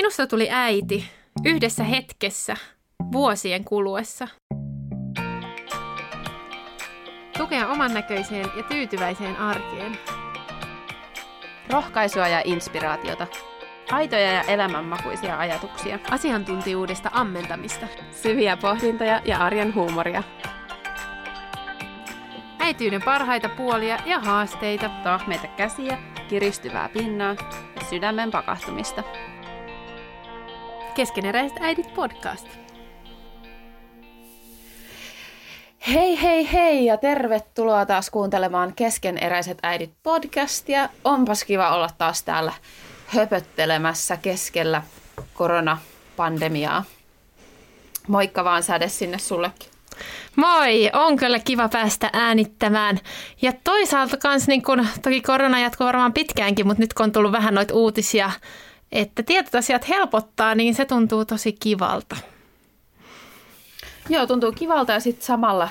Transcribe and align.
Minusta 0.00 0.26
tuli 0.26 0.48
äiti 0.50 1.10
yhdessä 1.44 1.84
hetkessä 1.84 2.56
vuosien 3.12 3.64
kuluessa. 3.64 4.28
Tukea 7.38 7.68
oman 7.68 7.94
näköiseen 7.94 8.46
ja 8.56 8.62
tyytyväiseen 8.62 9.36
arkeen. 9.36 9.98
Rohkaisua 11.70 12.28
ja 12.28 12.42
inspiraatiota. 12.44 13.26
Aitoja 13.90 14.32
ja 14.32 14.42
elämänmakuisia 14.42 15.38
ajatuksia. 15.38 15.98
Asiantuntijuudesta 16.10 17.10
ammentamista. 17.12 17.86
Syviä 18.10 18.56
pohdintoja 18.56 19.22
ja 19.24 19.38
arjen 19.38 19.74
huumoria. 19.74 20.22
Äityyden 22.58 23.02
parhaita 23.02 23.48
puolia 23.48 23.98
ja 24.06 24.18
haasteita. 24.18 24.88
Tahmeita 24.88 25.46
käsiä, 25.46 25.98
kiristyvää 26.28 26.88
pinnaa 26.88 27.36
ja 27.76 27.84
sydämen 27.90 28.30
pakahtumista. 28.30 29.02
Keskeneräiset 30.94 31.58
äidit 31.60 31.94
podcast. 31.94 32.46
Hei 35.88 36.22
hei 36.22 36.52
hei 36.52 36.84
ja 36.86 36.96
tervetuloa 36.96 37.86
taas 37.86 38.10
kuuntelemaan 38.10 38.72
Keskeneräiset 38.74 39.58
äidit 39.62 39.90
podcastia. 40.02 40.88
Onpas 41.04 41.44
kiva 41.44 41.74
olla 41.74 41.90
taas 41.98 42.22
täällä 42.22 42.52
höpöttelemässä 43.06 44.16
keskellä 44.16 44.82
koronapandemiaa. 45.34 46.84
Moikka 48.08 48.44
vaan 48.44 48.62
säde 48.62 48.88
sinne 48.88 49.18
sullekin. 49.18 49.70
Moi, 50.36 50.90
on 50.92 51.16
kyllä 51.16 51.38
kiva 51.38 51.68
päästä 51.68 52.10
äänittämään. 52.12 52.98
Ja 53.42 53.52
toisaalta 53.64 54.16
kans, 54.16 54.48
niin 54.48 54.62
kun, 54.62 54.86
toki 55.02 55.20
korona 55.20 55.60
jatkuu 55.60 55.86
varmaan 55.86 56.12
pitkäänkin, 56.12 56.66
mutta 56.66 56.82
nyt 56.82 56.94
kun 56.94 57.04
on 57.04 57.12
tullut 57.12 57.32
vähän 57.32 57.54
noita 57.54 57.74
uutisia, 57.74 58.30
että 58.92 59.22
tietyt 59.22 59.54
asiat 59.54 59.88
helpottaa, 59.88 60.54
niin 60.54 60.74
se 60.74 60.84
tuntuu 60.84 61.24
tosi 61.24 61.52
kivalta. 61.52 62.16
Joo, 64.08 64.26
tuntuu 64.26 64.52
kivalta 64.52 64.92
ja 64.92 65.00
sitten 65.00 65.26
samalla, 65.26 65.68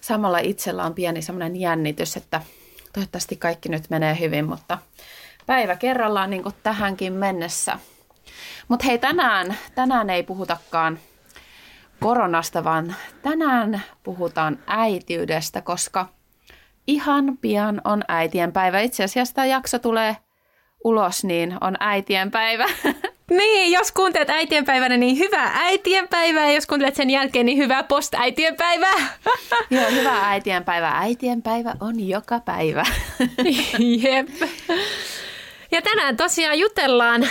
samalla 0.00 0.38
itsellä 0.38 0.84
on 0.84 0.94
pieni 0.94 1.22
semmoinen 1.22 1.56
jännitys, 1.56 2.16
että 2.16 2.40
toivottavasti 2.92 3.36
kaikki 3.36 3.68
nyt 3.68 3.90
menee 3.90 4.18
hyvin, 4.20 4.44
mutta 4.44 4.78
päivä 5.46 5.76
kerrallaan 5.76 6.30
niin 6.30 6.42
kuin 6.42 6.54
tähänkin 6.62 7.12
mennessä. 7.12 7.78
Mutta 8.68 8.86
hei, 8.86 8.98
tänään, 8.98 9.58
tänään 9.74 10.10
ei 10.10 10.22
puhutakaan 10.22 10.98
koronasta, 12.00 12.64
vaan 12.64 12.94
tänään 13.22 13.82
puhutaan 14.02 14.58
äitiydestä, 14.66 15.60
koska 15.60 16.08
ihan 16.86 17.38
pian 17.38 17.80
on 17.84 18.02
äitien 18.08 18.52
päivä. 18.52 18.80
Itse 18.80 19.04
asiassa 19.04 19.34
tämä 19.34 19.46
jakso 19.46 19.78
tulee 19.78 20.16
ulos, 20.84 21.24
niin 21.24 21.56
on 21.60 21.76
äitien 21.80 22.30
päivä. 22.30 22.66
Niin, 23.30 23.72
jos 23.72 23.92
kuuntelet 23.92 24.30
äitienpäivänä, 24.30 24.96
niin 24.96 25.18
hyvää 25.18 25.52
äitienpäivää. 25.54 26.46
Ja 26.46 26.52
jos 26.52 26.66
kuuntelet 26.66 26.94
sen 26.94 27.10
jälkeen, 27.10 27.46
niin 27.46 27.58
hyvää 27.58 27.82
post-äitienpäivää. 27.82 29.18
Joo, 29.70 29.90
hyvää 29.90 30.28
äitienpäivää. 30.28 30.98
Äitienpäivä 30.98 31.74
on 31.80 32.08
joka 32.08 32.40
päivä. 32.40 32.84
Jep. 34.02 34.28
Ja 35.70 35.82
tänään 35.82 36.16
tosiaan 36.16 36.58
jutellaan 36.58 37.28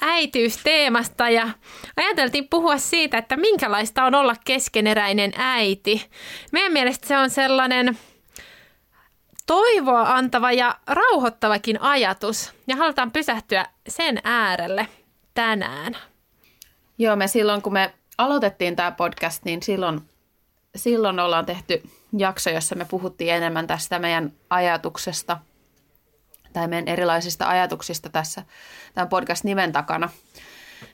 äitiysteemasta 0.00 1.30
ja 1.30 1.48
ajateltiin 1.96 2.48
puhua 2.48 2.78
siitä, 2.78 3.18
että 3.18 3.36
minkälaista 3.36 4.04
on 4.04 4.14
olla 4.14 4.36
keskeneräinen 4.44 5.32
äiti. 5.36 6.06
Meidän 6.52 6.72
mielestä 6.72 7.08
se 7.08 7.18
on 7.18 7.30
sellainen 7.30 7.98
toivoa 9.48 10.02
antava 10.02 10.52
ja 10.52 10.78
rauhoittavakin 10.86 11.80
ajatus 11.80 12.52
ja 12.66 12.76
halutaan 12.76 13.10
pysähtyä 13.10 13.66
sen 13.88 14.20
äärelle 14.24 14.88
tänään. 15.34 15.96
Joo, 16.98 17.16
me 17.16 17.28
silloin 17.28 17.62
kun 17.62 17.72
me 17.72 17.94
aloitettiin 18.18 18.76
tämä 18.76 18.90
podcast, 18.92 19.44
niin 19.44 19.62
silloin, 19.62 20.00
silloin 20.76 21.20
ollaan 21.20 21.46
tehty 21.46 21.82
jakso, 22.18 22.50
jossa 22.50 22.74
me 22.74 22.84
puhuttiin 22.84 23.34
enemmän 23.34 23.66
tästä 23.66 23.98
meidän 23.98 24.32
ajatuksesta 24.50 25.38
tai 26.52 26.68
meidän 26.68 26.88
erilaisista 26.88 27.48
ajatuksista 27.48 28.08
tässä 28.08 28.42
tämän 28.94 29.08
podcast-nimen 29.08 29.72
takana. 29.72 30.10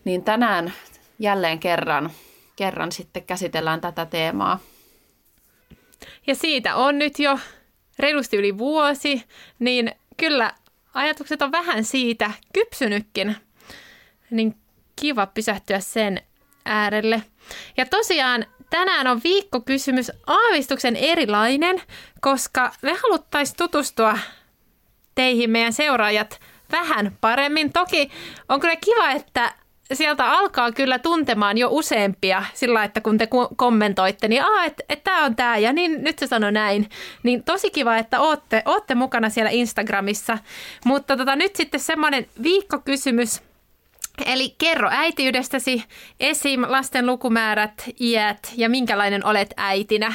Niin 0.04 0.25
tänään 0.25 0.72
jälleen 1.19 1.59
kerran, 1.59 2.10
kerran 2.56 2.93
sitten 2.93 3.25
käsitellään 3.25 3.81
tätä 3.81 4.06
teemaa. 4.06 4.59
Ja 6.26 6.34
siitä 6.34 6.76
on 6.76 6.98
nyt 6.98 7.19
jo 7.19 7.38
reilusti 7.99 8.37
yli 8.37 8.59
vuosi, 8.59 9.22
niin 9.59 9.93
kyllä 10.16 10.53
ajatukset 10.94 11.43
on 11.43 11.53
vähän 11.53 11.84
siitä 11.84 12.31
kypsynytkin 12.53 13.37
niin 14.31 14.56
kiva 15.00 15.27
pysähtyä 15.27 15.81
sen 15.81 16.22
äärelle. 16.65 17.22
Ja 17.77 17.87
tosiaan 17.87 18.47
tänään 18.71 19.06
on 19.06 19.21
viikkokysymys 19.25 20.12
aavistuksen 20.27 20.97
erilainen, 20.97 21.82
koska 22.21 22.72
me 22.82 22.93
haluttaisiin 23.03 23.56
tutustua 23.56 24.19
teihin 25.15 25.50
meidän 25.50 25.72
seuraajat 25.72 26.41
vähän 26.72 27.19
paremmin. 27.21 27.72
Toki 27.72 28.11
on 28.49 28.61
kyllä 28.61 28.76
kiva, 28.76 29.11
että 29.11 29.55
sieltä 29.92 30.30
alkaa 30.30 30.72
kyllä 30.72 30.98
tuntemaan 30.98 31.58
jo 31.58 31.68
useampia 31.70 32.44
sillä, 32.54 32.84
että 32.84 33.00
kun 33.00 33.18
te 33.18 33.28
kommentoitte, 33.56 34.28
niin 34.28 34.42
että 34.66 34.84
et 34.88 35.04
tämä 35.04 35.24
on 35.24 35.36
tämä 35.36 35.58
ja 35.58 35.72
niin 35.72 36.04
nyt 36.04 36.18
se 36.18 36.26
sanoi 36.26 36.52
näin. 36.52 36.88
Niin 37.22 37.44
tosi 37.44 37.70
kiva, 37.70 37.96
että 37.96 38.20
ootte, 38.20 38.62
ootte 38.64 38.94
mukana 38.94 39.30
siellä 39.30 39.50
Instagramissa. 39.50 40.38
Mutta 40.84 41.16
tota, 41.16 41.36
nyt 41.36 41.56
sitten 41.56 41.80
semmoinen 41.80 42.26
viikkokysymys, 42.42 43.42
Eli 44.26 44.54
kerro 44.58 44.88
äitiydestäsi, 44.92 45.84
esim. 46.20 46.62
lasten 46.68 47.06
lukumäärät, 47.06 47.84
iät 48.00 48.52
ja 48.56 48.68
minkälainen 48.68 49.26
olet 49.26 49.54
äitinä. 49.56 50.12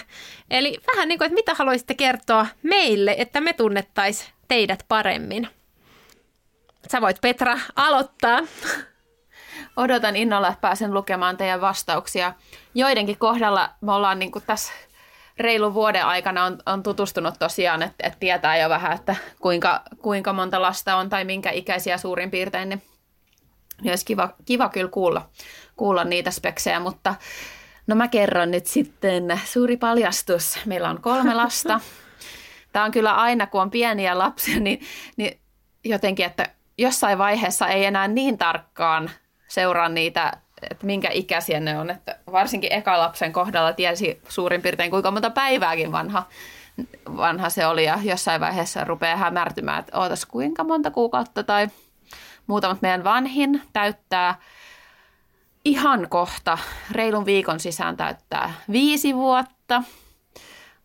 Eli 0.51 0.78
vähän 0.88 1.07
niin 1.07 1.18
kuin, 1.18 1.25
että 1.25 1.36
mitä 1.36 1.53
haluaisitte 1.53 1.94
kertoa 1.94 2.47
meille, 2.63 3.16
että 3.18 3.41
me 3.41 3.53
tunnettaisiin 3.53 4.34
teidät 4.47 4.86
paremmin. 4.88 5.47
Sä 6.91 7.01
voit 7.01 7.22
Petra 7.22 7.59
aloittaa. 7.75 8.40
Odotan 9.80 10.16
innolla, 10.16 10.48
että 10.48 10.62
pääsen 10.62 10.94
lukemaan 10.94 11.38
teidän 11.38 11.62
vastauksia. 11.62 12.34
Joidenkin 12.76 13.18
kohdalla 13.18 13.70
me 13.82 13.92
ollaan 13.92 14.20
niin 14.20 14.32
kuin 14.32 14.44
tässä 14.48 14.74
reilun 15.38 15.74
vuoden 15.74 16.06
aikana 16.06 16.46
on, 16.46 16.58
on 16.66 16.84
tutustunut 16.84 17.34
tosiaan, 17.40 17.82
että, 17.82 18.08
että 18.08 18.20
tietää 18.20 18.58
jo 18.58 18.70
vähän, 18.70 18.94
että 18.94 19.16
kuinka, 19.42 19.82
kuinka 19.98 20.34
monta 20.34 20.62
lasta 20.62 20.96
on 20.96 21.10
tai 21.10 21.26
minkä 21.26 21.52
ikäisiä 21.52 21.98
suurin 21.98 22.32
piirtein, 22.32 22.70
niin 22.70 22.82
niin 23.82 23.92
olisi 23.92 24.06
kiva, 24.06 24.30
kiva 24.46 24.70
kyllä 24.70 24.90
kuulla, 24.90 25.30
kuulla 25.76 26.04
niitä 26.04 26.32
speksejä, 26.32 26.80
mutta 26.80 27.16
no 27.88 27.96
mä 27.96 28.08
kerron 28.08 28.52
nyt 28.52 28.66
sitten 28.66 29.42
suuri 29.46 29.78
paljastus. 29.78 30.60
Meillä 30.66 30.90
on 30.90 31.02
kolme 31.02 31.36
lasta. 31.36 31.80
Tämä 32.74 32.86
on 32.86 32.92
kyllä 32.92 33.16
aina, 33.16 33.48
kun 33.48 33.62
on 33.62 33.72
pieniä 33.72 34.18
lapsia, 34.18 34.60
niin, 34.60 34.82
niin 35.18 35.40
jotenkin, 35.84 36.26
että 36.26 36.50
jossain 36.78 37.18
vaiheessa 37.18 37.68
ei 37.68 37.86
enää 37.86 38.08
niin 38.08 38.38
tarkkaan 38.38 39.12
seuraa 39.50 39.90
niitä, 39.90 40.34
että 40.72 40.86
minkä 40.86 41.10
ikäisiä 41.12 41.60
ne 41.60 41.80
on. 41.80 41.90
Että 41.90 42.18
varsinkin 42.32 42.74
eka 42.74 43.00
lapsen 43.00 43.34
kohdalla 43.34 43.74
tiesi 43.74 44.22
suurin 44.30 44.62
piirtein 44.62 44.92
kuinka 44.92 45.12
monta 45.12 45.30
päivääkin 45.30 45.92
vanha, 45.92 46.24
vanha 47.18 47.50
se 47.50 47.66
oli 47.66 47.86
ja 47.86 48.00
jossain 48.04 48.42
vaiheessa 48.42 48.84
rupeaa 48.84 49.18
hämärtymään, 49.18 49.80
että 49.80 50.00
ootas 50.00 50.26
kuinka 50.26 50.64
monta 50.64 50.92
kuukautta 50.92 51.44
tai 51.44 51.68
Muutamat 52.50 52.82
meidän 52.82 53.04
vanhin 53.04 53.62
täyttää 53.74 54.36
ihan 55.66 56.10
kohta, 56.10 56.58
reilun 56.92 57.26
viikon 57.26 57.60
sisään 57.60 57.98
täyttää 57.98 58.54
viisi 58.72 59.16
vuotta. 59.16 59.84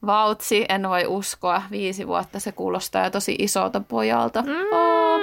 Vautsi, 0.07 0.65
en 0.69 0.89
voi 0.89 1.07
uskoa, 1.07 1.63
viisi 1.71 2.07
vuotta, 2.07 2.41
se 2.41 2.53
kuulostaa 2.53 3.05
jo 3.05 3.11
tosi 3.11 3.37
isolta 3.39 3.81
pojalta. 3.81 4.43
Mm. 4.43 4.73
Oh. 4.73 5.21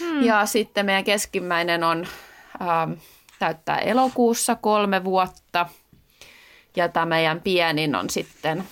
Mm. 0.00 0.22
Ja 0.22 0.46
sitten 0.46 0.86
meidän 0.86 1.04
keskimmäinen 1.04 1.84
on, 1.84 2.06
ähm, 2.60 2.92
täyttää 3.38 3.78
elokuussa 3.78 4.54
kolme 4.54 5.04
vuotta. 5.04 5.66
Ja 6.76 6.88
tämä 6.88 7.06
meidän 7.06 7.40
pienin 7.40 7.94
on 7.94 8.10
sitten 8.10 8.64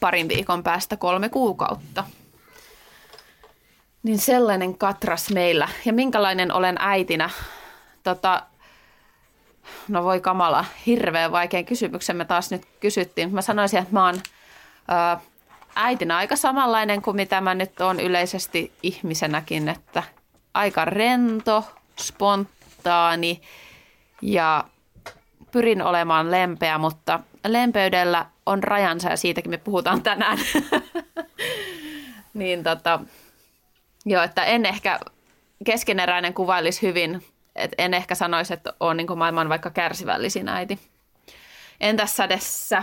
parin 0.00 0.28
viikon 0.28 0.62
päästä 0.62 0.96
kolme 0.96 1.28
kuukautta. 1.28 2.04
Niin 4.02 4.18
sellainen 4.18 4.78
katras 4.78 5.30
meillä. 5.30 5.68
Ja 5.84 5.92
minkälainen 5.92 6.52
olen 6.52 6.76
äitinä? 6.78 7.30
Tota, 8.02 8.42
no 9.88 10.04
voi 10.04 10.20
kamala, 10.20 10.64
hirveän 10.86 11.32
vaikean 11.32 11.64
kysymyksen 11.64 12.16
me 12.16 12.24
taas 12.24 12.50
nyt 12.50 12.62
kysyttiin. 12.80 13.34
Mä 13.34 13.42
sanoisin, 13.42 13.78
että 13.78 13.92
mä 13.92 14.04
oon 14.04 14.20
äitinä 15.74 16.16
aika 16.16 16.36
samanlainen 16.36 17.02
kuin 17.02 17.16
mitä 17.16 17.40
mä 17.40 17.54
nyt 17.54 17.80
oon 17.80 18.00
yleisesti 18.00 18.72
ihmisenäkin, 18.82 19.68
että 19.68 20.02
aika 20.54 20.84
rento, 20.84 21.64
spontaani 21.98 23.40
ja 24.22 24.64
pyrin 25.50 25.82
olemaan 25.82 26.30
lempeä, 26.30 26.78
mutta 26.78 27.20
lempeydellä 27.48 28.26
on 28.46 28.62
rajansa 28.62 29.10
ja 29.10 29.16
siitäkin 29.16 29.50
me 29.50 29.56
puhutaan 29.56 30.02
tänään. 30.02 30.38
niin 32.34 32.62
tota, 32.62 33.00
Joo, 34.06 34.22
että 34.22 34.44
en 34.44 34.66
ehkä 34.66 35.00
keskeneräinen 35.64 36.34
kuvailisi 36.34 36.82
hyvin 36.82 37.22
et 37.56 37.72
en 37.78 37.94
ehkä 37.94 38.14
sanoisi, 38.14 38.54
että 38.54 38.72
on 38.80 38.96
niin 38.96 39.18
maailman 39.18 39.48
vaikka 39.48 39.70
kärsivällisin 39.70 40.48
äiti. 40.48 40.78
Entäs 41.80 42.16
sädessä? 42.16 42.82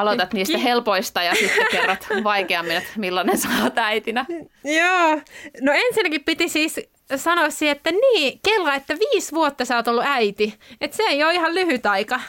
Aloitat 0.00 0.32
niistä 0.32 0.58
helpoista 0.58 1.22
ja 1.22 1.34
sitten 1.34 1.66
kerrot 1.70 2.06
vaikeammin, 2.24 2.76
että 2.76 2.90
millainen 2.96 3.38
sä 3.38 3.48
oot 3.62 3.78
äitinä. 3.78 4.26
Joo. 4.64 5.20
No 5.60 5.72
ensinnäkin 5.74 6.24
piti 6.24 6.48
siis 6.48 6.80
sanoa 7.16 7.50
siihen, 7.50 7.76
että 7.76 7.90
niin, 7.90 8.40
kello, 8.44 8.72
että 8.72 8.96
viisi 8.98 9.32
vuotta 9.32 9.64
sä 9.64 9.76
oot 9.76 9.88
ollut 9.88 10.04
äiti. 10.06 10.58
Että 10.80 10.96
se 10.96 11.02
ei 11.02 11.24
ole 11.24 11.34
ihan 11.34 11.54
lyhyt 11.54 11.86
aika. 11.86 12.20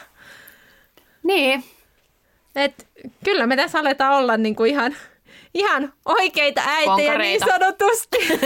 Niin. 1.22 1.64
Et 2.56 2.86
kyllä 3.24 3.46
me 3.46 3.56
tässä 3.56 3.78
aletaan 3.78 4.14
olla 4.14 4.36
niinku 4.36 4.64
ihan, 4.64 4.96
ihan 5.54 5.92
oikeita 6.04 6.62
äitejä 6.66 7.18
niin 7.18 7.40
sanotusti. 7.40 8.18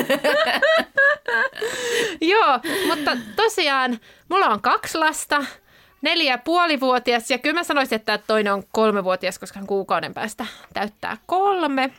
Joo, 2.32 2.60
mutta 2.86 3.16
tosiaan 3.36 4.00
mulla 4.28 4.46
on 4.46 4.62
kaksi 4.62 4.98
lasta, 4.98 5.44
neljä 6.04 6.32
ja 6.32 6.38
puolivuotias 6.38 7.30
ja 7.30 7.38
kyllä 7.38 7.60
mä 7.60 7.64
sanoisin, 7.64 7.96
että 7.96 8.18
toinen 8.18 8.52
on 8.52 8.62
kolmevuotias, 8.72 9.38
koska 9.38 9.58
hän 9.58 9.66
kuukauden 9.66 10.14
päästä 10.14 10.46
täyttää 10.74 11.16
kolme. 11.26 11.90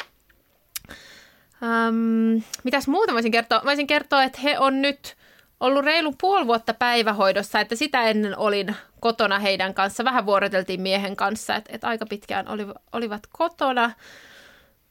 Um, 1.62 2.44
mitäs 2.64 2.88
muuta 2.88 3.14
voisin 3.14 3.32
kertoa? 3.32 3.62
Voisin 3.66 3.88
kertoa, 3.88 4.24
että 4.24 4.42
he 4.44 4.60
on 4.60 4.82
nyt 4.82 5.16
ollut 5.60 5.86
reilun 5.86 6.16
puoli 6.22 6.48
vuotta 6.48 6.74
päivähoidossa, 6.74 7.60
että 7.60 7.76
sitä 7.76 8.04
ennen 8.04 8.38
olin 8.38 8.76
kotona 9.00 9.40
heidän 9.40 9.74
kanssa. 9.74 10.04
Vähän 10.04 10.26
vuoroteltiin 10.26 10.82
miehen 10.82 11.16
kanssa, 11.16 11.56
että, 11.56 11.72
että 11.74 11.88
aika 11.88 12.06
pitkään 12.06 12.48
oli, 12.48 12.68
olivat 12.94 13.22
kotona. 13.32 13.92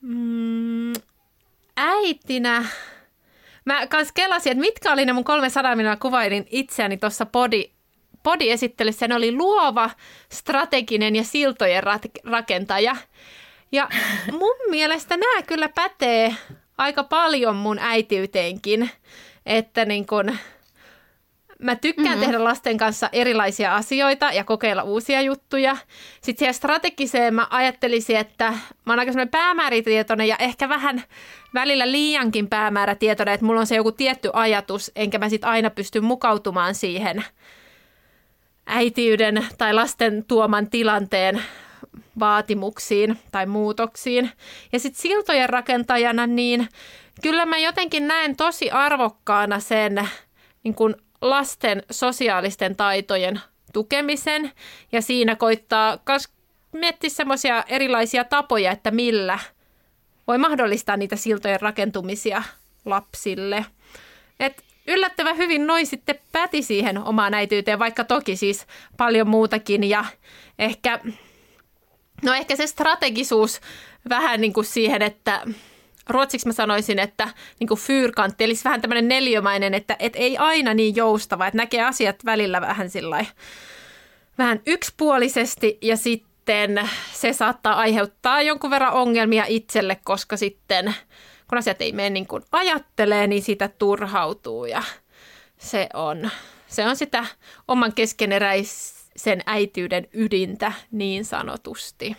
Mm, 0.00 0.92
äitinä, 1.76 2.64
mä 3.64 3.86
kans 3.86 4.12
kelasin, 4.12 4.52
että 4.52 4.60
mitkä 4.60 4.92
oli 4.92 5.04
ne 5.04 5.12
mun 5.12 5.24
300 5.24 5.76
miljoonaa 5.76 5.96
kuvailin 5.96 6.46
itseäni 6.50 6.96
tuossa 6.96 7.26
podi, 7.26 7.73
podi-esittelyssä. 8.24 9.08
Ne 9.08 9.14
oli 9.14 9.32
luova, 9.32 9.90
strateginen 10.32 11.16
ja 11.16 11.24
siltojen 11.24 11.82
rakentaja. 12.24 12.96
Ja 13.72 13.88
mun 14.32 14.56
mielestä 14.70 15.16
nämä 15.16 15.42
kyllä 15.42 15.68
pätee 15.68 16.36
aika 16.78 17.04
paljon 17.04 17.56
mun 17.56 17.78
äitiyteenkin, 17.78 18.90
että 19.46 19.84
niin 19.84 20.06
kun, 20.06 20.38
mä 21.58 21.76
tykkään 21.76 22.08
mm-hmm. 22.08 22.20
tehdä 22.20 22.44
lasten 22.44 22.76
kanssa 22.76 23.08
erilaisia 23.12 23.76
asioita 23.76 24.32
ja 24.32 24.44
kokeilla 24.44 24.82
uusia 24.82 25.20
juttuja. 25.20 25.76
Sitten 26.20 26.38
siihen 26.38 26.54
strategiseen 26.54 27.34
mä 27.34 27.46
ajattelisin, 27.50 28.16
että 28.16 28.50
mä 28.86 28.92
oon 28.92 28.98
aika 28.98 29.12
semmoinen 29.12 29.30
päämäärätietoinen 29.30 30.28
ja 30.28 30.36
ehkä 30.38 30.68
vähän 30.68 31.02
välillä 31.54 31.92
liiankin 31.92 32.48
päämäärätietoinen, 32.48 33.34
että 33.34 33.46
mulla 33.46 33.60
on 33.60 33.66
se 33.66 33.76
joku 33.76 33.92
tietty 33.92 34.30
ajatus, 34.32 34.92
enkä 34.96 35.18
mä 35.18 35.28
sitten 35.28 35.50
aina 35.50 35.70
pysty 35.70 36.00
mukautumaan 36.00 36.74
siihen 36.74 37.24
äitiyden 38.66 39.46
tai 39.58 39.74
lasten 39.74 40.24
tuoman 40.28 40.70
tilanteen 40.70 41.42
vaatimuksiin 42.18 43.18
tai 43.32 43.46
muutoksiin. 43.46 44.30
Ja 44.72 44.78
sitten 44.78 45.02
siltojen 45.02 45.48
rakentajana, 45.48 46.26
niin 46.26 46.68
kyllä 47.22 47.46
mä 47.46 47.58
jotenkin 47.58 48.08
näen 48.08 48.36
tosi 48.36 48.70
arvokkaana 48.70 49.60
sen 49.60 50.08
niin 50.62 50.74
kun 50.74 50.96
lasten 51.20 51.82
sosiaalisten 51.90 52.76
taitojen 52.76 53.40
tukemisen 53.72 54.52
ja 54.92 55.02
siinä 55.02 55.36
koittaa 55.36 55.98
miettiä 56.72 57.10
semmoisia 57.10 57.64
erilaisia 57.68 58.24
tapoja, 58.24 58.72
että 58.72 58.90
millä 58.90 59.38
voi 60.26 60.38
mahdollistaa 60.38 60.96
niitä 60.96 61.16
siltojen 61.16 61.60
rakentumisia 61.60 62.42
lapsille. 62.84 63.66
Et 64.40 64.62
yllättävän 64.86 65.36
hyvin 65.36 65.66
noin 65.66 65.86
sitten 65.86 66.18
päti 66.32 66.62
siihen 66.62 66.98
omaan 66.98 67.34
äityyteen, 67.34 67.78
vaikka 67.78 68.04
toki 68.04 68.36
siis 68.36 68.66
paljon 68.96 69.28
muutakin 69.28 69.84
ja 69.84 70.04
ehkä 70.58 71.00
No 72.24 72.34
ehkä 72.34 72.56
se 72.56 72.66
strategisuus 72.66 73.60
vähän 74.08 74.40
niin 74.40 74.52
kuin 74.52 74.64
siihen, 74.64 75.02
että 75.02 75.40
ruotsiksi 76.08 76.46
mä 76.46 76.52
sanoisin, 76.52 76.98
että 76.98 77.28
niin 77.60 77.68
kuin 77.68 77.80
fyrkantti, 77.80 78.44
eli 78.44 78.54
vähän 78.64 78.80
tämmöinen 78.80 79.08
neliömäinen, 79.08 79.74
että 79.74 79.96
et 79.98 80.12
ei 80.16 80.36
aina 80.38 80.74
niin 80.74 80.96
joustava, 80.96 81.46
että 81.46 81.56
näkee 81.56 81.82
asiat 81.82 82.24
välillä 82.24 82.60
vähän 82.60 82.90
sillä 82.90 83.24
vähän 84.38 84.60
yksipuolisesti 84.66 85.78
ja 85.82 85.96
sitten 85.96 86.90
se 87.12 87.32
saattaa 87.32 87.74
aiheuttaa 87.74 88.42
jonkun 88.42 88.70
verran 88.70 88.92
ongelmia 88.92 89.44
itselle, 89.48 90.00
koska 90.04 90.36
sitten 90.36 90.94
kun 91.54 91.58
asiat 91.58 91.82
ei 91.82 91.92
mene 91.92 92.10
niin 92.10 92.26
kuin 92.26 92.42
ajattelee, 92.52 93.26
niin 93.26 93.42
sitä 93.42 93.68
turhautuu 93.68 94.64
ja 94.64 94.82
se 95.58 95.88
on, 95.94 96.30
se 96.66 96.86
on 96.86 96.96
sitä 96.96 97.26
oman 97.68 97.92
keskeneräis 97.92 98.94
sen 99.16 99.42
äityyden 99.46 100.08
ydintä 100.12 100.72
niin 100.90 101.24
sanotusti. 101.24 102.16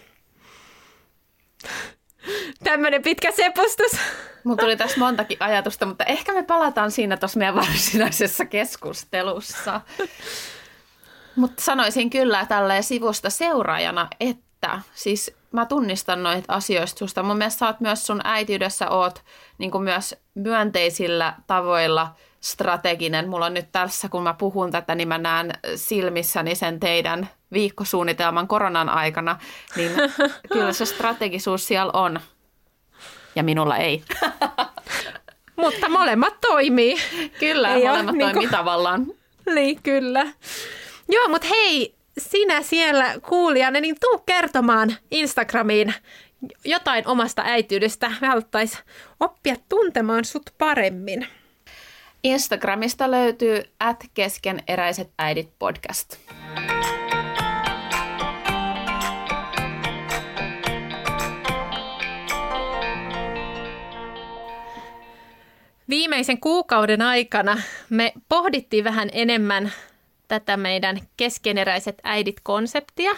Tämmöinen 2.63 3.01
pitkä 3.01 3.31
sepustus. 3.31 3.91
Mulla 4.43 4.57
tuli 4.57 4.77
tässä 4.77 4.99
montakin 4.99 5.37
ajatusta, 5.39 5.85
mutta 5.85 6.03
ehkä 6.03 6.33
me 6.33 6.43
palataan 6.43 6.91
siinä 6.91 7.17
tuossa 7.17 7.39
meidän 7.39 7.55
varsinaisessa 7.55 8.45
keskustelussa. 8.45 9.81
Mutta 11.35 11.63
sanoisin 11.63 12.09
kyllä 12.09 12.45
tälleen 12.45 12.83
sivusta 12.83 13.29
seuraajana, 13.29 14.07
että 14.19 14.81
siis 14.93 15.35
mä 15.55 15.65
tunnistan 15.65 16.23
noita 16.23 16.53
asioista 16.53 16.99
susta. 16.99 17.23
Mun 17.23 17.37
mielestä 17.37 17.59
sä 17.59 17.67
oot 17.67 17.79
myös 17.79 18.07
sun 18.07 18.21
äitiydessä 18.23 18.89
oot 18.89 19.23
niin 19.57 19.81
myös 19.83 20.15
myönteisillä 20.35 21.33
tavoilla– 21.47 22.07
strateginen. 22.45 23.29
Mulla 23.29 23.45
on 23.45 23.53
nyt 23.53 23.71
tässä, 23.71 24.09
kun 24.09 24.23
mä 24.23 24.33
puhun 24.33 24.71
tätä, 24.71 24.95
niin 24.95 25.07
mä 25.07 25.17
näen 25.17 25.51
silmissäni 25.75 26.55
sen 26.55 26.79
teidän 26.79 27.29
viikkosuunnitelman 27.53 28.47
koronan 28.47 28.89
aikana, 28.89 29.39
niin 29.75 29.91
kyllä 30.53 30.73
se 30.73 30.85
strategisuus 30.85 31.67
siellä 31.67 31.91
on. 31.93 32.19
Ja 33.35 33.43
minulla 33.43 33.77
ei. 33.77 34.03
Mutta 35.63 35.89
molemmat 35.89 36.41
toimii. 36.41 36.95
Kyllä, 37.39 37.73
ei 37.73 37.87
molemmat 37.87 38.15
ole, 38.15 38.23
toimii 38.23 38.25
niin 38.25 38.49
kuin... 38.49 38.49
tavallaan. 38.49 39.05
Niin, 39.55 39.83
kyllä. 39.83 40.27
Joo, 41.09 41.27
mutta 41.27 41.47
hei, 41.47 41.95
sinä 42.19 42.61
siellä 42.61 43.19
kuulijana, 43.29 43.79
niin 43.79 43.95
tuu 44.01 44.17
kertomaan 44.25 44.95
Instagramiin 45.11 45.93
jotain 46.65 47.07
omasta 47.07 47.41
äityydestä. 47.45 48.11
Me 48.21 48.27
haluttaisiin 48.27 48.83
oppia 49.19 49.55
tuntemaan 49.69 50.25
sut 50.25 50.49
paremmin. 50.57 51.27
Instagramista 52.23 53.11
löytyy 53.11 53.63
at 53.79 54.03
keskeneräiset 54.13 55.09
äidit 55.17 55.49
podcast. 55.59 56.17
Viimeisen 65.89 66.39
kuukauden 66.39 67.01
aikana 67.01 67.61
me 67.89 68.13
pohdittiin 68.29 68.83
vähän 68.83 69.09
enemmän 69.13 69.71
tätä 70.27 70.57
meidän 70.57 70.99
keskeneräiset 71.17 71.97
äidit-konseptia. 72.03 73.15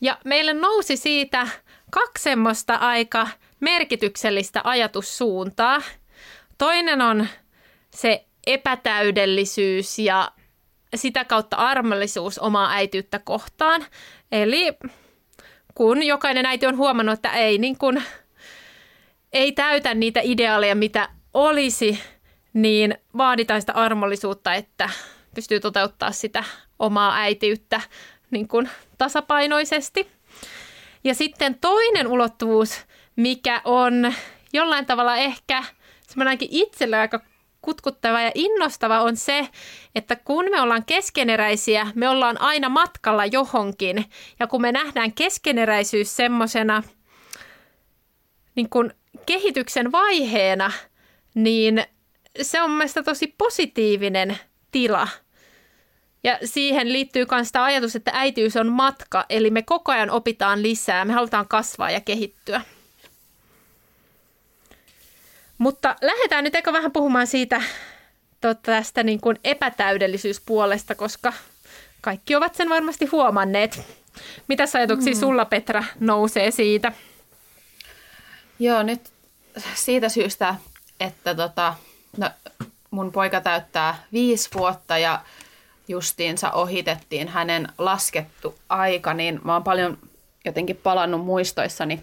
Ja 0.00 0.18
meille 0.24 0.52
nousi 0.54 0.96
siitä 0.96 1.48
kaksi 1.90 2.22
semmoista 2.22 2.74
aika 2.74 3.28
merkityksellistä 3.60 4.60
ajatussuuntaa. 4.64 5.82
Toinen 6.58 7.02
on 7.02 7.26
se 7.94 8.24
epätäydellisyys 8.46 9.98
ja 9.98 10.32
sitä 10.94 11.24
kautta 11.24 11.56
armollisuus 11.56 12.38
omaa 12.38 12.72
äityyttä 12.72 13.18
kohtaan. 13.18 13.86
Eli 14.32 14.72
kun 15.74 16.02
jokainen 16.02 16.46
äiti 16.46 16.66
on 16.66 16.76
huomannut, 16.76 17.12
että 17.12 17.32
ei, 17.32 17.58
niin 17.58 17.78
kun, 17.78 18.02
ei 19.32 19.52
täytä 19.52 19.94
niitä 19.94 20.20
ideaaleja, 20.22 20.74
mitä 20.74 21.08
olisi, 21.34 22.00
niin 22.52 22.98
vaaditaan 23.16 23.60
sitä 23.60 23.72
armollisuutta, 23.72 24.54
että 24.54 24.90
pystyy 25.34 25.60
toteuttaa 25.60 26.12
sitä 26.12 26.44
omaa 26.78 27.16
äitiyttä 27.16 27.80
niin 28.30 28.48
kun 28.48 28.68
tasapainoisesti. 28.98 30.08
Ja 31.04 31.14
sitten 31.14 31.58
toinen 31.60 32.06
ulottuvuus, 32.06 32.80
mikä 33.16 33.60
on 33.64 34.14
jollain 34.52 34.86
tavalla 34.86 35.16
ehkä 35.16 35.64
semmoinenkin 36.08 36.48
itselle 36.50 36.98
aika 36.98 37.20
kutkuttava 37.62 38.20
ja 38.20 38.30
innostava 38.34 39.00
on 39.00 39.16
se, 39.16 39.48
että 39.94 40.16
kun 40.16 40.44
me 40.50 40.60
ollaan 40.60 40.84
keskeneräisiä, 40.84 41.86
me 41.94 42.08
ollaan 42.08 42.40
aina 42.40 42.68
matkalla 42.68 43.26
johonkin. 43.26 44.04
Ja 44.40 44.46
kun 44.46 44.60
me 44.60 44.72
nähdään 44.72 45.12
keskeneräisyys 45.12 46.16
semmoisena 46.16 46.82
niin 48.54 48.68
kehityksen 49.26 49.92
vaiheena, 49.92 50.72
niin 51.34 51.84
se 52.42 52.62
on 52.62 52.70
mielestäni 52.70 53.04
tosi 53.04 53.34
positiivinen 53.38 54.38
tila. 54.70 55.08
Ja 56.24 56.38
siihen 56.44 56.92
liittyy 56.92 57.26
myös 57.30 57.52
tämä 57.52 57.64
ajatus, 57.64 57.96
että 57.96 58.10
äitiys 58.14 58.56
on 58.56 58.72
matka, 58.72 59.26
eli 59.28 59.50
me 59.50 59.62
koko 59.62 59.92
ajan 59.92 60.10
opitaan 60.10 60.62
lisää, 60.62 61.04
me 61.04 61.12
halutaan 61.12 61.48
kasvaa 61.48 61.90
ja 61.90 62.00
kehittyä. 62.00 62.60
Mutta 65.58 65.96
lähdetään 66.02 66.44
nyt 66.44 66.54
eka 66.54 66.72
vähän 66.72 66.92
puhumaan 66.92 67.26
siitä 67.26 67.62
to, 68.40 68.54
tästä 68.54 69.02
niin 69.02 69.20
kuin 69.20 69.38
epätäydellisyyspuolesta, 69.44 70.94
koska 70.94 71.32
kaikki 72.00 72.36
ovat 72.36 72.54
sen 72.54 72.68
varmasti 72.68 73.06
huomanneet. 73.06 73.82
Mitä 74.48 74.64
ajatuksia 74.74 75.14
mm. 75.14 75.20
sulla, 75.20 75.44
Petra, 75.44 75.84
nousee 76.00 76.50
siitä? 76.50 76.92
Joo, 78.58 78.82
nyt 78.82 79.00
siitä 79.74 80.08
syystä, 80.08 80.54
että 81.00 81.34
tota, 81.34 81.74
no, 82.16 82.30
mun 82.90 83.12
poika 83.12 83.40
täyttää 83.40 84.04
viisi 84.12 84.50
vuotta 84.54 84.98
ja 84.98 85.20
justiinsa 85.88 86.50
ohitettiin 86.50 87.28
hänen 87.28 87.68
laskettu 87.78 88.54
aika, 88.68 89.14
niin 89.14 89.40
mä 89.44 89.52
oon 89.52 89.64
paljon 89.64 89.98
jotenkin 90.44 90.76
palannut 90.76 91.24
muistoissani 91.24 92.00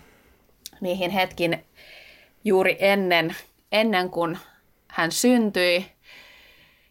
niihin 0.81 1.11
hetkin 1.11 1.65
juuri 2.43 2.77
ennen, 2.79 3.35
ennen 3.71 4.09
kuin 4.09 4.38
hän 4.88 5.11
syntyi. 5.11 5.91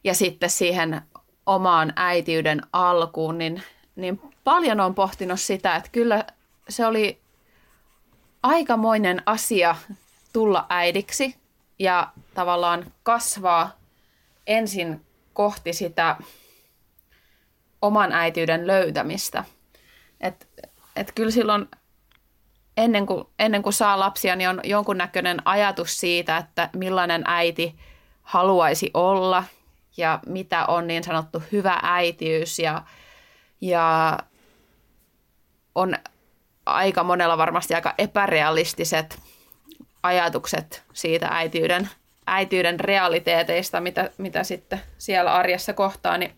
Ja 0.04 0.14
sitten 0.14 0.50
siihen 0.50 1.00
omaan 1.46 1.92
äitiyden 1.96 2.62
alkuun, 2.72 3.38
niin, 3.38 3.62
niin 3.96 4.20
paljon 4.44 4.80
on 4.80 4.94
pohtinut 4.94 5.40
sitä, 5.40 5.76
että 5.76 5.90
kyllä 5.92 6.24
se 6.68 6.86
oli 6.86 7.20
aikamoinen 8.42 9.22
asia 9.26 9.76
tulla 10.32 10.66
äidiksi 10.68 11.34
ja 11.78 12.12
tavallaan 12.34 12.92
kasvaa 13.02 13.76
ensin 14.46 15.00
kohti 15.32 15.72
sitä 15.72 16.16
oman 17.82 18.12
äitiyden 18.12 18.66
löytämistä. 18.66 19.44
Et, 20.20 20.48
et 20.96 21.12
kyllä 21.12 21.30
silloin 21.30 21.68
ennen 22.76 23.06
kuin, 23.06 23.24
ennen 23.38 23.62
kuin 23.62 23.72
saa 23.72 23.98
lapsia, 23.98 24.36
niin 24.36 24.48
on 24.48 24.60
jonkunnäköinen 24.64 25.38
ajatus 25.44 26.00
siitä, 26.00 26.36
että 26.36 26.70
millainen 26.76 27.22
äiti 27.26 27.78
haluaisi 28.22 28.90
olla 28.94 29.44
ja 29.96 30.20
mitä 30.26 30.66
on 30.66 30.86
niin 30.86 31.04
sanottu 31.04 31.42
hyvä 31.52 31.78
äitiys 31.82 32.58
ja, 32.58 32.82
ja 33.60 34.18
on 35.74 35.94
aika 36.66 37.02
monella 37.04 37.38
varmasti 37.38 37.74
aika 37.74 37.94
epärealistiset 37.98 39.18
ajatukset 40.02 40.82
siitä 40.92 41.28
äitiyden, 41.30 41.88
äitiyden 42.26 42.80
realiteeteista, 42.80 43.80
mitä, 43.80 44.10
mitä 44.18 44.44
sitten 44.44 44.80
siellä 44.98 45.34
arjessa 45.34 45.72
kohtaa, 45.72 46.18
niin, 46.18 46.32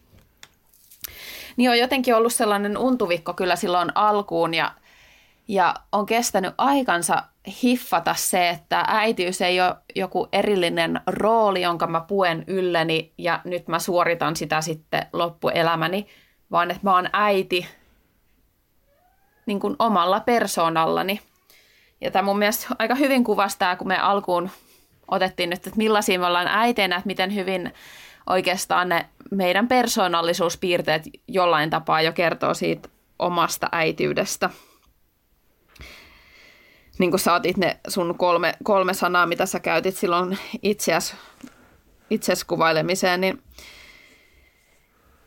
niin 1.57 1.71
on 1.71 1.79
jotenkin 1.79 2.15
ollut 2.15 2.33
sellainen 2.33 2.79
untuvikko 2.79 3.35
kyllä 3.35 3.57
silloin 3.57 3.93
alkuun 3.95 4.55
ja, 4.55 4.73
ja 5.49 5.75
on 5.93 6.07
kestänyt 6.07 6.55
aikansa 6.59 7.23
hiffata 7.63 8.15
se, 8.15 8.49
että 8.49 8.85
äitiys 8.89 9.41
ei 9.41 9.61
ole 9.61 9.77
joku 9.95 10.29
erillinen 10.33 11.01
rooli, 11.07 11.63
jonka 11.63 11.87
mä 11.87 12.01
puen 12.01 12.45
ylleni 12.47 13.13
ja 13.19 13.41
nyt 13.45 13.69
mä 13.69 13.79
suoritan 13.79 14.37
sitä 14.37 14.61
sitten 14.61 15.07
loppuelämäni, 15.13 16.07
vaan 16.51 16.71
että 16.71 16.83
mä 16.83 16.95
oon 16.95 17.09
äiti 17.13 17.67
niin 19.47 19.61
kuin 19.61 19.77
omalla 19.79 20.21
persoonallani. 20.21 21.21
Ja 22.01 22.11
tämä 22.11 22.27
mun 22.27 22.39
mielestä 22.39 22.67
aika 22.79 22.95
hyvin 22.95 23.25
kuvastaa, 23.25 23.77
kun 23.77 23.89
me 23.89 23.99
alkuun 23.99 24.51
otettiin 25.09 25.51
nyt, 25.51 25.67
että 25.67 25.77
millaisia 25.77 26.19
me 26.19 26.27
ollaan 26.27 26.49
äiteinä, 26.49 26.97
että 26.97 27.07
miten 27.07 27.35
hyvin 27.35 27.73
oikeastaan 28.27 28.89
ne 28.89 29.09
meidän 29.31 29.69
persoonallisuuspiirteet 29.69 31.03
jollain 31.29 31.71
tapaa 31.71 32.03
jo 32.03 32.13
kertoo 32.13 32.55
siitä 32.55 32.89
omasta 33.19 33.69
äitiydestä. 33.73 34.51
Niin 36.99 37.11
kuin 37.11 37.21
sä 37.21 37.35
otit 37.35 37.57
ne 37.57 37.81
sun 37.89 38.19
kolme, 38.19 38.55
kolme 38.63 38.95
sanaa, 38.95 39.27
mitä 39.27 39.47
sä 39.47 39.61
käytit 39.61 39.97
silloin 39.97 40.39
itseäsi 40.63 41.15
itses 42.11 42.45
kuvailemiseen, 42.45 43.21
niin 43.21 43.43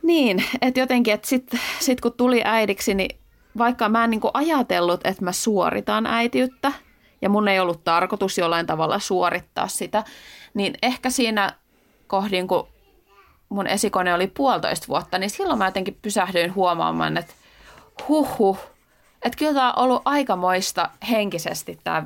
niin, 0.04 0.44
että 0.62 0.80
jotenkin, 0.80 1.14
että 1.14 1.28
sitten 1.28 1.60
sit 1.80 2.02
kun 2.02 2.14
tuli 2.14 2.42
äidiksi, 2.44 2.94
niin 2.94 3.20
vaikka 3.58 3.90
mä 3.90 4.04
en 4.04 4.10
niin 4.10 4.22
ajatellut, 4.34 5.02
että 5.08 5.24
mä 5.24 5.32
suoritan 5.32 6.06
äitiyttä 6.06 6.72
ja 7.22 7.30
mun 7.30 7.48
ei 7.48 7.60
ollut 7.60 7.84
tarkoitus 7.84 8.38
jollain 8.38 8.66
tavalla 8.66 9.00
suorittaa 9.00 9.68
sitä, 9.68 10.04
niin 10.54 10.74
ehkä 10.82 11.10
siinä 11.10 11.52
kohdin, 12.08 12.48
kun 12.48 12.68
mun 13.50 13.68
esikone 13.68 14.14
oli 14.14 14.28
puolitoista 14.28 14.88
vuotta, 14.88 15.18
niin 15.18 15.30
silloin 15.30 15.58
mä 15.58 15.68
jotenkin 15.68 15.98
pysähdyin 16.02 16.56
huomaamaan, 16.56 17.18
että 17.18 17.34
huh 18.08 18.38
huh, 18.38 18.60
että 19.26 19.38
kyllä 19.38 19.54
tämä 19.54 19.74
on 19.74 19.84
ollut 19.84 20.02
aikamoista 20.06 20.90
henkisesti 21.10 21.80
tämä 21.84 22.06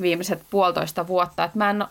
viimeiset 0.00 0.42
puolitoista 0.50 1.06
vuotta, 1.06 1.44
että 1.44 1.58
mä 1.58 1.70
en 1.70 1.84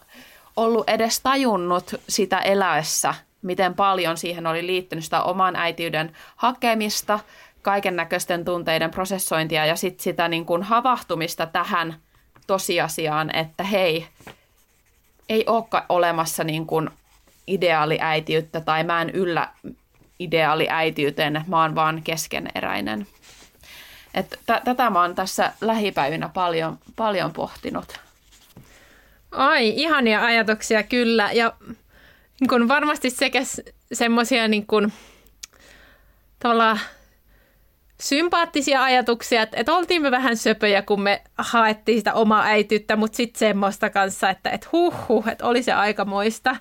ollut 0.58 0.90
edes 0.90 1.20
tajunnut 1.20 1.96
sitä 2.10 2.40
eläessä, 2.40 3.14
miten 3.42 3.76
paljon 3.76 4.18
siihen 4.18 4.48
oli 4.48 4.68
liittynyt 4.68 5.04
sitä 5.04 5.24
oman 5.24 5.56
äitiyden 5.56 6.16
hakemista– 6.36 7.20
kaiken 7.62 7.96
näköisten 7.96 8.46
tunteiden 8.46 8.92
prosessointia 8.92 9.66
ja 9.66 9.76
sitten 9.76 10.04
sitä 10.04 10.28
niin 10.28 10.46
kuin 10.46 10.64
havahtumista 10.64 11.46
tähän 11.46 11.96
tosiasiaan, 12.48 13.36
että 13.36 13.64
hei, 13.64 14.08
ei 15.30 15.44
olekaan 15.48 15.86
olemassa 15.90 16.44
niin 16.44 16.66
kuin 16.66 16.90
ideaaliäitiyttä 17.48 18.62
tai 18.62 18.84
mä 18.84 19.02
en 19.02 19.10
yllä 19.10 19.48
ideaaliäitiyteen, 20.20 21.44
mä 21.48 21.62
oon 21.62 21.76
vaan 21.76 22.02
keskeneräinen. 22.04 23.08
Et 24.14 24.30
t- 24.30 24.64
tätä 24.64 24.90
mä 24.90 25.02
oon 25.02 25.16
tässä 25.16 25.54
lähipäivinä 25.62 26.30
paljon, 26.30 26.78
paljon 26.96 27.34
pohtinut. 27.34 28.00
Ai, 29.32 29.70
ihania 29.76 30.26
ajatuksia 30.26 30.84
kyllä. 30.84 31.32
Ja 31.32 31.54
niin 32.40 32.48
kun 32.50 32.68
varmasti 32.68 33.10
sekä 33.10 33.40
semmoisia 33.94 34.48
niin 34.48 34.68
tavallaan 36.40 36.80
sympaattisia 38.02 38.84
ajatuksia, 38.84 39.42
että, 39.42 39.58
että 39.58 39.74
oltiin 39.74 40.02
me 40.02 40.12
vähän 40.12 40.38
söpöjä, 40.38 40.82
kun 40.82 41.02
me 41.02 41.22
haettiin 41.38 41.98
sitä 41.98 42.14
omaa 42.14 42.44
äityttä, 42.44 42.96
mutta 42.96 43.16
sitten 43.16 43.40
semmoista 43.40 43.90
kanssa, 43.90 44.30
että, 44.30 44.50
että 44.50 44.68
huh, 44.72 44.96
huh 45.08 45.28
että 45.28 45.46
oli 45.46 45.64
se 45.64 45.72
aikamoista. 45.72 46.56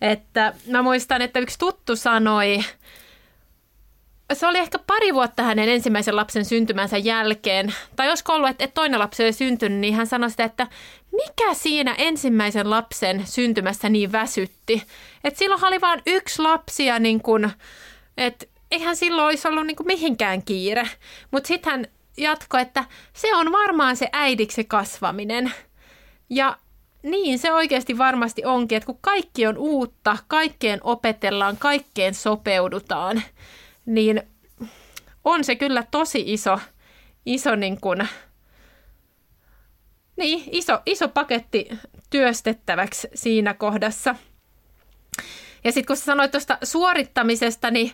Että 0.00 0.54
mä 0.66 0.82
muistan, 0.82 1.22
että 1.22 1.40
yksi 1.40 1.58
tuttu 1.58 1.96
sanoi, 1.96 2.64
se 4.32 4.46
oli 4.46 4.58
ehkä 4.58 4.78
pari 4.78 5.14
vuotta 5.14 5.42
hänen 5.42 5.68
ensimmäisen 5.68 6.16
lapsen 6.16 6.44
syntymänsä 6.44 6.98
jälkeen, 6.98 7.74
tai 7.96 8.06
jos 8.06 8.24
ollut, 8.28 8.50
että, 8.50 8.64
että 8.64 8.74
toinen 8.74 9.00
lapsi 9.00 9.22
oli 9.22 9.32
syntynyt, 9.32 9.78
niin 9.78 9.94
hän 9.94 10.06
sanoi 10.06 10.30
sitä, 10.30 10.44
että 10.44 10.66
mikä 11.12 11.54
siinä 11.54 11.94
ensimmäisen 11.98 12.70
lapsen 12.70 13.26
syntymässä 13.26 13.88
niin 13.88 14.12
väsytti. 14.12 14.82
Että 15.24 15.38
silloin 15.38 15.64
oli 15.64 15.80
vain 15.80 16.02
yksi 16.06 16.42
lapsi 16.42 16.86
ja 16.86 16.98
niin 16.98 17.20
kuin, 17.20 17.50
että 18.16 18.46
eihän 18.70 18.96
silloin 18.96 19.26
olisi 19.26 19.48
ollut 19.48 19.66
niin 19.66 19.76
kuin 19.76 19.86
mihinkään 19.86 20.42
kiire. 20.42 20.88
Mutta 21.30 21.48
sitten 21.48 21.70
hän 21.70 21.86
jatkoi, 22.16 22.60
että 22.60 22.84
se 23.12 23.34
on 23.34 23.52
varmaan 23.52 23.96
se 23.96 24.08
äidiksi 24.12 24.64
kasvaminen. 24.64 25.52
Ja 26.30 26.58
niin 27.06 27.38
se 27.38 27.52
oikeasti 27.52 27.98
varmasti 27.98 28.44
onkin, 28.44 28.76
että 28.76 28.86
kun 28.86 28.98
kaikki 29.00 29.46
on 29.46 29.58
uutta, 29.58 30.18
kaikkeen 30.28 30.80
opetellaan, 30.82 31.56
kaikkeen 31.56 32.14
sopeudutaan, 32.14 33.22
niin 33.86 34.22
on 35.24 35.44
se 35.44 35.56
kyllä 35.56 35.84
tosi 35.90 36.22
iso, 36.26 36.58
iso 37.26 37.56
niin 37.56 37.80
kuin, 37.80 38.08
niin, 40.16 40.44
iso, 40.52 40.78
iso 40.86 41.08
paketti 41.08 41.68
työstettäväksi 42.10 43.08
siinä 43.14 43.54
kohdassa. 43.54 44.14
Ja 45.64 45.72
sitten 45.72 45.86
kun 45.86 45.96
sä 45.96 46.04
sanoit 46.04 46.30
tuosta 46.30 46.58
suorittamisesta, 46.62 47.70
niin 47.70 47.92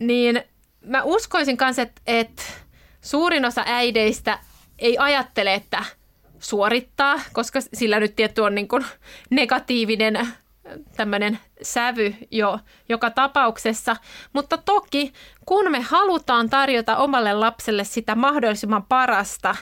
niin 0.00 0.42
mä 0.80 1.02
uskoisin 1.02 1.56
kanssa, 1.56 1.82
että, 1.82 2.02
että 2.06 2.42
suurin 3.00 3.44
osa 3.44 3.62
äideistä 3.66 4.38
ei 4.78 4.98
ajattele, 4.98 5.54
että 5.54 5.84
suorittaa, 6.40 7.20
koska 7.32 7.60
sillä 7.74 8.00
nyt 8.00 8.16
tietty 8.16 8.40
on 8.40 8.54
niin 8.54 8.68
kuin 8.68 8.84
negatiivinen 9.30 10.28
tämmöinen 10.96 11.38
sävy 11.62 12.14
jo 12.30 12.58
joka 12.88 13.10
tapauksessa. 13.10 13.96
Mutta 14.32 14.58
toki, 14.58 15.12
kun 15.46 15.70
me 15.70 15.80
halutaan 15.80 16.50
tarjota 16.50 16.96
omalle 16.96 17.32
lapselle 17.32 17.84
sitä 17.84 18.14
mahdollisimman 18.14 18.82
parasta, 18.82 19.56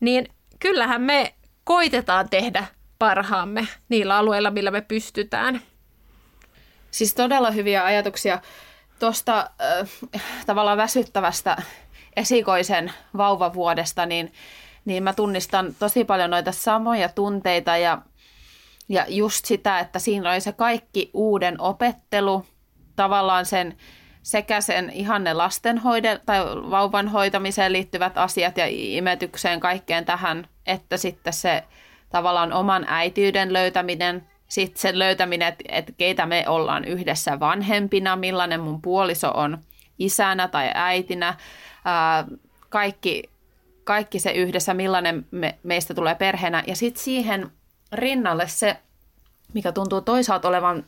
niin 0.00 0.28
kyllähän 0.58 1.02
me 1.02 1.34
koitetaan 1.64 2.28
tehdä 2.28 2.66
parhaamme 2.98 3.68
niillä 3.88 4.16
alueilla, 4.16 4.50
millä 4.50 4.70
me 4.70 4.80
pystytään. 4.80 5.62
Siis 6.90 7.14
todella 7.14 7.50
hyviä 7.50 7.84
ajatuksia 7.84 8.40
tuosta 8.98 9.50
äh, 9.60 10.22
tavallaan 10.46 10.78
väsyttävästä 10.78 11.56
esikoisen 12.16 12.92
vauvavuodesta, 13.16 14.06
niin, 14.06 14.32
niin 14.84 15.02
mä 15.02 15.12
tunnistan 15.12 15.74
tosi 15.78 16.04
paljon 16.04 16.30
noita 16.30 16.52
samoja 16.52 17.08
tunteita 17.08 17.76
ja, 17.76 17.98
ja 18.88 19.04
just 19.08 19.44
sitä, 19.44 19.78
että 19.78 19.98
siinä 19.98 20.30
oli 20.30 20.40
se 20.40 20.52
kaikki 20.52 21.10
uuden 21.14 21.60
opettelu, 21.60 22.46
tavallaan 22.96 23.46
sen 23.46 23.76
sekä 24.22 24.60
sen 24.60 24.90
ihanne 24.90 25.34
lastenhoiden 25.34 26.20
tai 26.26 26.40
vauvan 26.46 27.08
hoitamiseen 27.08 27.72
liittyvät 27.72 28.18
asiat 28.18 28.58
ja 28.58 28.64
imetykseen 28.68 29.60
kaikkeen 29.60 30.04
tähän, 30.04 30.48
että 30.66 30.96
sitten 30.96 31.32
se 31.32 31.64
tavallaan 32.10 32.52
oman 32.52 32.84
äitiyden 32.88 33.52
löytäminen 33.52 34.30
sitten 34.50 34.80
sen 34.80 34.98
löytäminen, 34.98 35.48
että, 35.48 35.64
että 35.68 35.92
keitä 35.98 36.26
me 36.26 36.44
ollaan 36.48 36.84
yhdessä 36.84 37.40
vanhempina, 37.40 38.16
millainen 38.16 38.60
mun 38.60 38.82
puoliso 38.82 39.30
on 39.34 39.58
isänä 39.98 40.48
tai 40.48 40.70
äitinä, 40.74 41.34
ää, 41.84 42.24
kaikki, 42.68 43.22
kaikki 43.84 44.18
se 44.18 44.30
yhdessä, 44.30 44.74
millainen 44.74 45.26
me, 45.30 45.58
meistä 45.62 45.94
tulee 45.94 46.14
perheenä. 46.14 46.64
Ja 46.66 46.76
sitten 46.76 47.02
siihen 47.02 47.50
rinnalle 47.92 48.48
se, 48.48 48.76
mikä 49.54 49.72
tuntuu 49.72 50.00
toisaalta 50.00 50.48
olevan 50.48 50.84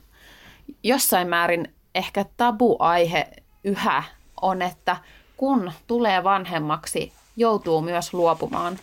jossain 0.82 1.28
määrin 1.28 1.75
ehkä 1.94 2.25
tabuaihe 2.37 3.28
yhä, 3.64 4.02
on, 4.42 4.62
että 4.62 4.96
kun 5.37 5.72
tulee 5.87 6.25
vanhemmaksi, 6.25 7.12
joutuu 7.37 7.80
myös 7.80 8.14
luopumaan. 8.14 8.78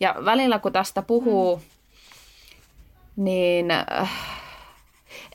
Ja 0.00 0.14
välillä 0.24 0.58
kun 0.58 0.72
tästä 0.72 1.02
puhuu, 1.02 1.62
niin 3.16 3.70
äh, 3.70 4.10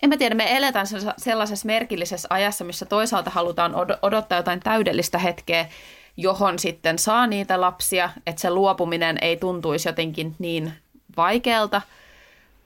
en 0.01 0.09
mä 0.09 0.17
tiedä, 0.17 0.35
me 0.35 0.57
eletään 0.57 0.87
sellaisessa 1.17 1.65
merkillisessä 1.65 2.27
ajassa, 2.31 2.63
missä 2.63 2.85
toisaalta 2.85 3.29
halutaan 3.29 3.73
odottaa 4.01 4.37
jotain 4.37 4.59
täydellistä 4.59 5.17
hetkeä, 5.17 5.69
johon 6.17 6.59
sitten 6.59 6.99
saa 6.99 7.27
niitä 7.27 7.61
lapsia, 7.61 8.09
että 8.27 8.41
se 8.41 8.49
luopuminen 8.49 9.17
ei 9.21 9.37
tuntuisi 9.37 9.89
jotenkin 9.89 10.35
niin 10.39 10.73
vaikealta. 11.17 11.81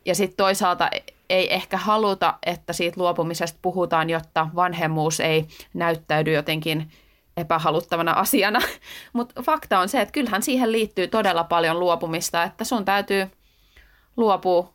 Ja 0.06 0.16
sitten 0.16 0.38
toisaalta 0.38 0.90
ei 1.30 1.54
ehkä 1.54 1.78
haluta, 1.78 2.34
että 2.46 2.74
siitä 2.74 3.02
luopumisesta 3.02 3.60
puhutaan, 3.62 4.10
jotta 4.10 4.48
vanhemmuus 4.56 5.20
ei 5.20 5.48
näyttäydy 5.74 6.34
jotenkin 6.34 6.92
epähaluttavana 7.38 8.12
asiana. 8.12 8.60
Mutta 9.14 9.44
fakta 9.44 9.80
on 9.80 9.90
se, 9.90 10.02
että 10.02 10.12
kyllähän 10.12 10.44
siihen 10.44 10.72
liittyy 10.72 11.08
todella 11.08 11.44
paljon 11.44 11.80
luopumista, 11.80 12.44
että 12.44 12.64
sun 12.64 12.86
täytyy 12.86 13.28
luopua 14.18 14.74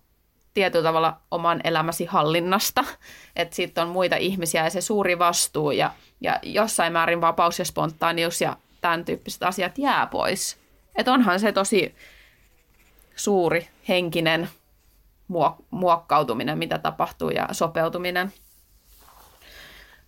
tietyllä 0.54 0.82
tavalla 0.82 1.16
oman 1.30 1.60
elämäsi 1.64 2.04
hallinnasta, 2.04 2.84
että 3.36 3.56
sitten 3.56 3.84
on 3.84 3.90
muita 3.90 4.16
ihmisiä 4.16 4.64
ja 4.64 4.70
se 4.70 4.80
suuri 4.80 5.18
vastuu 5.18 5.70
ja, 5.70 5.90
ja 6.20 6.38
jossain 6.42 6.92
määrin 6.92 7.20
vapaus 7.20 7.58
ja 7.58 7.64
spontaanius 7.64 8.40
ja 8.40 8.56
tämän 8.86 9.04
tyyppiset 9.04 9.42
asiat 9.42 9.78
jää 9.78 10.06
pois. 10.06 10.58
Että 10.94 11.12
onhan 11.12 11.40
se 11.40 11.52
tosi 11.52 11.94
suuri 13.16 13.68
henkinen 13.88 14.48
muokkautuminen, 15.70 16.58
mitä 16.58 16.78
tapahtuu 16.78 17.30
ja 17.30 17.48
sopeutuminen. 17.52 18.32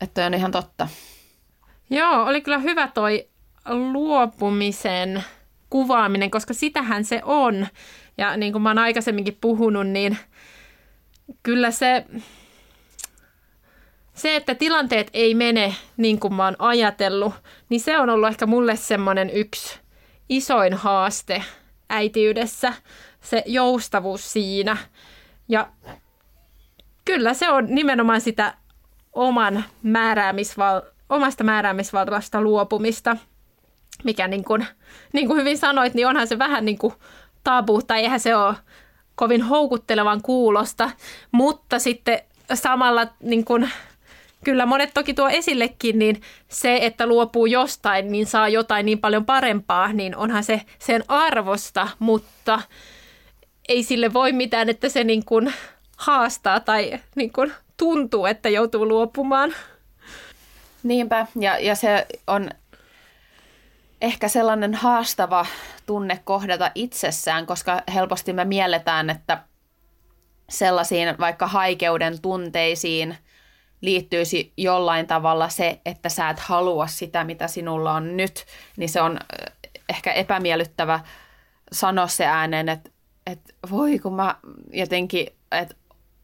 Että 0.00 0.26
on 0.26 0.34
ihan 0.34 0.50
totta. 0.50 0.88
Joo, 1.90 2.24
oli 2.24 2.40
kyllä 2.40 2.58
hyvä 2.58 2.88
toi 2.88 3.28
luopumisen 3.68 5.24
kuvaaminen, 5.70 6.30
koska 6.30 6.54
sitähän 6.54 7.04
se 7.04 7.20
on. 7.24 7.66
Ja 8.18 8.36
niin 8.36 8.52
kuin 8.52 8.62
mä 8.62 8.70
oon 8.70 8.78
aikaisemminkin 8.78 9.38
puhunut, 9.40 9.86
niin 9.86 10.18
kyllä 11.42 11.70
se, 11.70 12.06
se, 14.18 14.36
että 14.36 14.54
tilanteet 14.54 15.10
ei 15.12 15.34
mene 15.34 15.74
niin 15.96 16.20
kuin 16.20 16.34
mä 16.34 16.44
oon 16.44 16.56
ajatellut, 16.58 17.34
niin 17.68 17.80
se 17.80 17.98
on 17.98 18.10
ollut 18.10 18.28
ehkä 18.28 18.46
mulle 18.46 18.76
semmoinen 18.76 19.30
yksi 19.30 19.78
isoin 20.28 20.74
haaste 20.74 21.44
äitiydessä, 21.88 22.72
se 23.20 23.42
joustavuus 23.46 24.32
siinä. 24.32 24.76
Ja 25.48 25.68
kyllä 27.04 27.34
se 27.34 27.48
on 27.48 27.66
nimenomaan 27.68 28.20
sitä 28.20 28.54
oman 29.12 29.64
määräämisval- 29.84 30.92
omasta 31.08 31.44
määräämisvallasta 31.44 32.40
luopumista, 32.40 33.16
mikä 34.04 34.28
niin 34.28 34.44
kuin, 34.44 34.66
niin 35.12 35.26
kuin 35.26 35.40
hyvin 35.40 35.58
sanoit, 35.58 35.94
niin 35.94 36.06
onhan 36.06 36.26
se 36.26 36.38
vähän 36.38 36.64
niin 36.64 36.78
kuin 36.78 36.94
tabu, 37.44 37.82
tai 37.82 38.00
eihän 38.00 38.20
se 38.20 38.36
ole 38.36 38.54
kovin 39.14 39.42
houkuttelevan 39.42 40.22
kuulosta, 40.22 40.90
mutta 41.32 41.78
sitten 41.78 42.20
samalla 42.54 43.06
niin 43.22 43.44
kuin, 43.44 43.70
kyllä 44.44 44.66
monet 44.66 44.90
toki 44.94 45.14
tuo 45.14 45.28
esillekin, 45.28 45.98
niin 45.98 46.22
se, 46.48 46.78
että 46.82 47.06
luopuu 47.06 47.46
jostain, 47.46 48.12
niin 48.12 48.26
saa 48.26 48.48
jotain 48.48 48.86
niin 48.86 48.98
paljon 48.98 49.24
parempaa, 49.24 49.92
niin 49.92 50.16
onhan 50.16 50.44
se 50.44 50.62
sen 50.78 51.04
arvosta, 51.08 51.88
mutta 51.98 52.60
ei 53.68 53.82
sille 53.82 54.12
voi 54.12 54.32
mitään, 54.32 54.68
että 54.68 54.88
se 54.88 55.04
niin 55.04 55.24
kuin 55.24 55.52
haastaa 55.96 56.60
tai 56.60 56.98
niin 57.14 57.32
kuin 57.32 57.52
tuntuu, 57.76 58.26
että 58.26 58.48
joutuu 58.48 58.88
luopumaan. 58.88 59.54
Niinpä, 60.82 61.26
ja, 61.40 61.58
ja 61.58 61.74
se 61.74 62.06
on 62.26 62.50
ehkä 64.00 64.28
sellainen 64.28 64.74
haastava 64.74 65.46
tunne 65.86 66.20
kohdata 66.24 66.70
itsessään, 66.74 67.46
koska 67.46 67.82
helposti 67.94 68.32
me 68.32 68.44
mielletään, 68.44 69.10
että 69.10 69.42
sellaisiin 70.48 71.18
vaikka 71.18 71.46
haikeuden 71.46 72.20
tunteisiin 72.22 73.16
liittyisi 73.80 74.52
jollain 74.56 75.06
tavalla 75.06 75.48
se, 75.48 75.80
että 75.86 76.08
sä 76.08 76.30
et 76.30 76.40
halua 76.40 76.86
sitä, 76.86 77.24
mitä 77.24 77.48
sinulla 77.48 77.92
on 77.92 78.16
nyt, 78.16 78.46
niin 78.76 78.88
se 78.88 79.00
on 79.00 79.18
ehkä 79.88 80.12
epämiellyttävä 80.12 81.00
sanoa 81.72 82.06
se 82.06 82.26
ääneen, 82.26 82.68
että, 82.68 82.90
että 83.26 83.54
voi 83.70 83.98
kun 83.98 84.14
mä 84.14 84.36
jotenkin, 84.72 85.26
että 85.52 85.74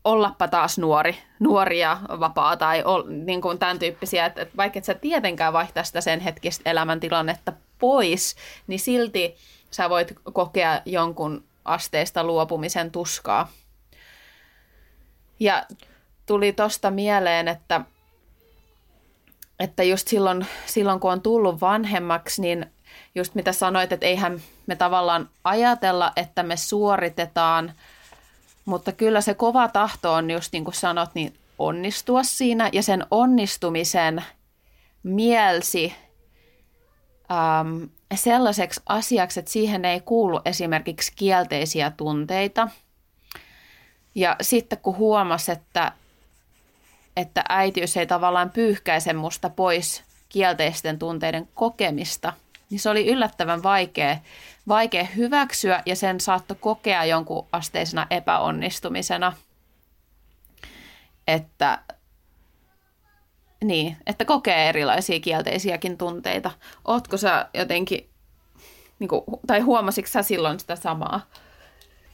ollappa 0.05 0.49
taas 0.49 0.79
nuori, 0.79 1.17
nuori 1.41 1.79
ja 1.79 2.01
vapaa 2.21 2.57
tai 2.57 2.83
ol, 2.85 3.03
niin 3.07 3.41
kuin 3.41 3.59
tämän 3.59 3.79
tyyppisiä, 3.79 4.27
että, 4.27 4.43
että 4.43 4.57
vaikka 4.57 4.79
et 4.79 4.85
sä 4.85 4.95
tietenkään 4.95 5.53
vaihtaa 5.53 5.85
sitä 5.85 6.01
sen 6.01 6.21
hetkistä 6.21 6.71
elämäntilannetta 6.71 7.53
pois, 7.79 8.37
niin 8.67 8.81
silti 8.81 9.37
sä 9.71 9.91
voit 9.91 10.13
kokea 10.33 10.81
jonkun 10.85 11.45
asteista 11.65 12.25
luopumisen 12.25 12.91
tuskaa. 12.91 13.49
Ja 15.41 15.67
tuli 16.27 16.53
tosta 16.53 16.91
mieleen, 16.91 17.49
että, 17.49 17.81
että 19.61 19.83
just 19.83 20.09
silloin, 20.09 20.47
silloin, 20.67 21.01
kun 21.01 21.13
on 21.13 21.21
tullut 21.23 21.61
vanhemmaksi, 21.61 22.43
niin 22.43 22.67
just 23.15 23.35
mitä 23.35 23.53
sanoit, 23.53 23.93
että 23.93 24.07
eihän 24.07 24.41
me 24.67 24.77
tavallaan 24.77 25.29
ajatella, 25.45 26.13
että 26.17 26.43
me 26.43 26.57
suoritetaan, 26.57 27.73
mutta 28.65 28.93
kyllä 28.93 29.21
se 29.21 29.35
kova 29.35 29.69
tahto 29.69 30.13
on 30.13 30.31
just 30.31 30.53
niin 30.53 30.65
kuin 30.65 30.75
sanot, 30.75 31.11
niin 31.15 31.35
onnistua 31.59 32.23
siinä 32.23 32.71
ja 32.73 32.83
sen 32.83 33.07
onnistumisen 33.11 34.25
mielsi 35.03 35.95
ähm, 37.31 37.85
sellaiseksi 38.15 38.81
asiaksi, 38.87 39.41
että 39.41 39.53
siihen 39.53 39.85
ei 39.85 40.01
kuulu 40.01 40.41
esimerkiksi 40.45 41.13
kielteisiä 41.17 41.93
tunteita. 41.97 42.69
Ja 44.15 44.37
sitten 44.41 44.79
kun 44.79 44.97
huomasi, 44.97 45.53
että, 45.53 45.93
että 47.17 47.45
äitiys 47.49 47.97
ei 47.97 48.07
tavallaan 48.07 48.51
pyyhkäise 48.51 49.13
musta 49.13 49.51
pois 49.51 50.05
kielteisten 50.29 50.99
tunteiden 50.99 51.49
kokemista, 51.55 52.33
niin 52.71 52.81
se 52.81 52.91
oli 52.91 53.07
yllättävän 53.07 53.63
vaikea, 53.63 54.17
vaikea 54.69 55.05
hyväksyä 55.05 55.83
ja 55.87 55.97
sen 55.97 56.21
saattoi 56.21 56.57
kokea 56.61 57.05
jonkun 57.05 57.47
asteisena 57.53 58.07
epäonnistumisena. 58.11 59.33
Että 61.27 61.79
niin, 63.65 63.97
että 64.07 64.25
kokee 64.25 64.69
erilaisia 64.69 65.21
kielteisiäkin 65.21 65.99
tunteita. 65.99 66.51
Ootko 66.85 67.17
sä 67.17 67.49
jotenkin, 67.55 68.09
niin 68.99 69.09
kuin, 69.09 69.23
tai 69.47 69.61
huomasitko 69.61 70.11
sä 70.11 70.23
silloin 70.23 70.61
sitä 70.61 70.77
samaa? 70.77 71.27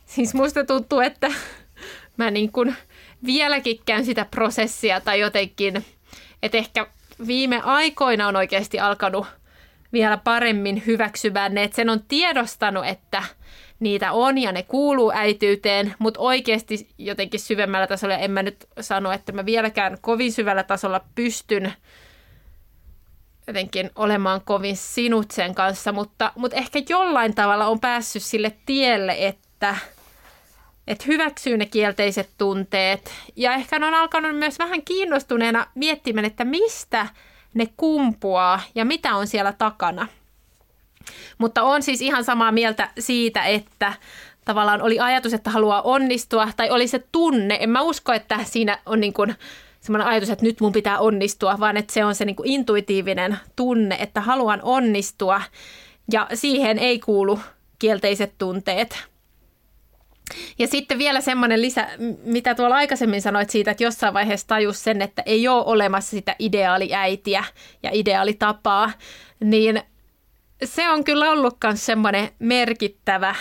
Siis 0.06 0.34
musta 0.34 0.64
tuntuu, 0.64 1.00
että 1.00 1.28
mä 2.16 2.30
niin 2.30 2.52
kuin 2.52 2.76
vieläkin 3.24 3.80
käyn 3.86 4.04
sitä 4.04 4.26
prosessia 4.30 5.00
tai 5.00 5.20
jotenkin, 5.20 5.84
että 6.42 6.58
ehkä 6.58 6.86
viime 7.26 7.60
aikoina 7.60 8.28
on 8.28 8.36
oikeasti 8.36 8.80
alkanut 8.80 9.26
vielä 9.92 10.16
paremmin 10.16 10.82
hyväksymään 10.86 11.54
ne, 11.54 11.62
että 11.62 11.76
sen 11.76 11.90
on 11.90 12.02
tiedostanut, 12.08 12.86
että– 12.86 13.22
niitä 13.80 14.12
on 14.12 14.38
ja 14.38 14.52
ne 14.52 14.62
kuuluu 14.62 15.12
äityyteen, 15.14 15.94
mutta 15.98 16.20
oikeasti 16.20 16.88
jotenkin 16.98 17.40
syvemmällä 17.40 17.86
tasolla, 17.86 18.14
en 18.14 18.30
mä 18.30 18.42
nyt 18.42 18.66
sano, 18.80 19.12
että 19.12 19.32
mä 19.32 19.46
vieläkään 19.46 19.98
kovin 20.00 20.32
syvällä 20.32 20.62
tasolla 20.62 21.00
pystyn 21.14 21.72
jotenkin 23.46 23.90
olemaan 23.94 24.40
kovin 24.44 24.76
sinut 24.76 25.30
sen 25.30 25.54
kanssa, 25.54 25.92
mutta, 25.92 26.32
mutta 26.36 26.56
ehkä 26.56 26.82
jollain 26.88 27.34
tavalla 27.34 27.66
on 27.66 27.80
päässyt 27.80 28.22
sille 28.22 28.56
tielle, 28.66 29.16
että, 29.18 29.76
että 30.86 31.04
hyväksyy 31.08 31.56
ne 31.56 31.66
kielteiset 31.66 32.30
tunteet. 32.38 33.10
Ja 33.36 33.54
ehkä 33.54 33.76
on 33.76 33.94
alkanut 33.94 34.38
myös 34.38 34.58
vähän 34.58 34.82
kiinnostuneena 34.82 35.66
miettimään, 35.74 36.24
että 36.24 36.44
mistä 36.44 37.06
ne 37.54 37.68
kumpuaa 37.76 38.60
ja 38.74 38.84
mitä 38.84 39.14
on 39.14 39.26
siellä 39.26 39.52
takana– 39.52 40.06
mutta 41.38 41.62
on 41.62 41.82
siis 41.82 42.00
ihan 42.00 42.24
samaa 42.24 42.52
mieltä 42.52 42.90
siitä, 42.98 43.44
että 43.44 43.92
tavallaan 44.44 44.82
oli 44.82 45.00
ajatus, 45.00 45.34
että 45.34 45.50
haluaa 45.50 45.82
onnistua, 45.82 46.48
tai 46.56 46.70
oli 46.70 46.86
se 46.88 47.04
tunne. 47.12 47.58
En 47.60 47.70
mä 47.70 47.82
usko, 47.82 48.12
että 48.12 48.38
siinä 48.44 48.78
on 48.86 49.00
niin 49.00 49.12
kuin 49.12 49.34
semmoinen 49.80 50.08
ajatus, 50.08 50.30
että 50.30 50.44
nyt 50.44 50.60
mun 50.60 50.72
pitää 50.72 50.98
onnistua, 50.98 51.60
vaan 51.60 51.76
että 51.76 51.92
se 51.92 52.04
on 52.04 52.14
se 52.14 52.24
niin 52.24 52.36
kuin 52.36 52.48
intuitiivinen 52.48 53.38
tunne, 53.56 53.96
että 54.00 54.20
haluan 54.20 54.60
onnistua, 54.62 55.42
ja 56.12 56.28
siihen 56.34 56.78
ei 56.78 56.98
kuulu 56.98 57.38
kielteiset 57.78 58.32
tunteet. 58.38 59.08
Ja 60.58 60.66
sitten 60.66 60.98
vielä 60.98 61.20
semmoinen 61.20 61.62
lisä, 61.62 61.88
mitä 62.24 62.54
tuolla 62.54 62.76
aikaisemmin 62.76 63.22
sanoit 63.22 63.50
siitä, 63.50 63.70
että 63.70 63.84
jossain 63.84 64.14
vaiheessa 64.14 64.46
tajus 64.46 64.84
sen, 64.84 65.02
että 65.02 65.22
ei 65.26 65.48
ole 65.48 65.64
olemassa 65.64 66.10
sitä 66.10 66.36
ideaaliäitiä 66.38 67.44
ja 67.82 67.90
ideaalitapaa, 67.92 68.92
niin 69.40 69.82
se 70.64 70.90
on 70.90 71.04
kyllä 71.04 71.30
ollut 71.30 71.56
myös 71.64 71.86
semmoinen 71.86 72.28
merkittävä 72.38 73.34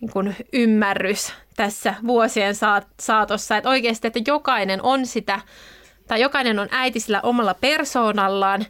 niin 0.00 0.10
kuin 0.12 0.36
ymmärrys 0.52 1.32
tässä 1.56 1.94
vuosien 2.06 2.54
saatossa, 3.00 3.56
että 3.56 3.70
oikeasti, 3.70 4.06
että 4.06 4.20
jokainen 4.26 4.82
on 4.82 5.06
sitä, 5.06 5.40
tai 6.08 6.20
jokainen 6.20 6.58
on 6.58 6.68
äiti 6.70 7.00
sillä 7.00 7.20
omalla 7.20 7.54
persoonallaan, 7.54 8.66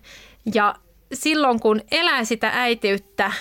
ja 0.54 0.74
silloin 1.12 1.60
kun 1.60 1.80
elää 1.90 2.24
sitä 2.24 2.50
äitiyttä 2.54 3.32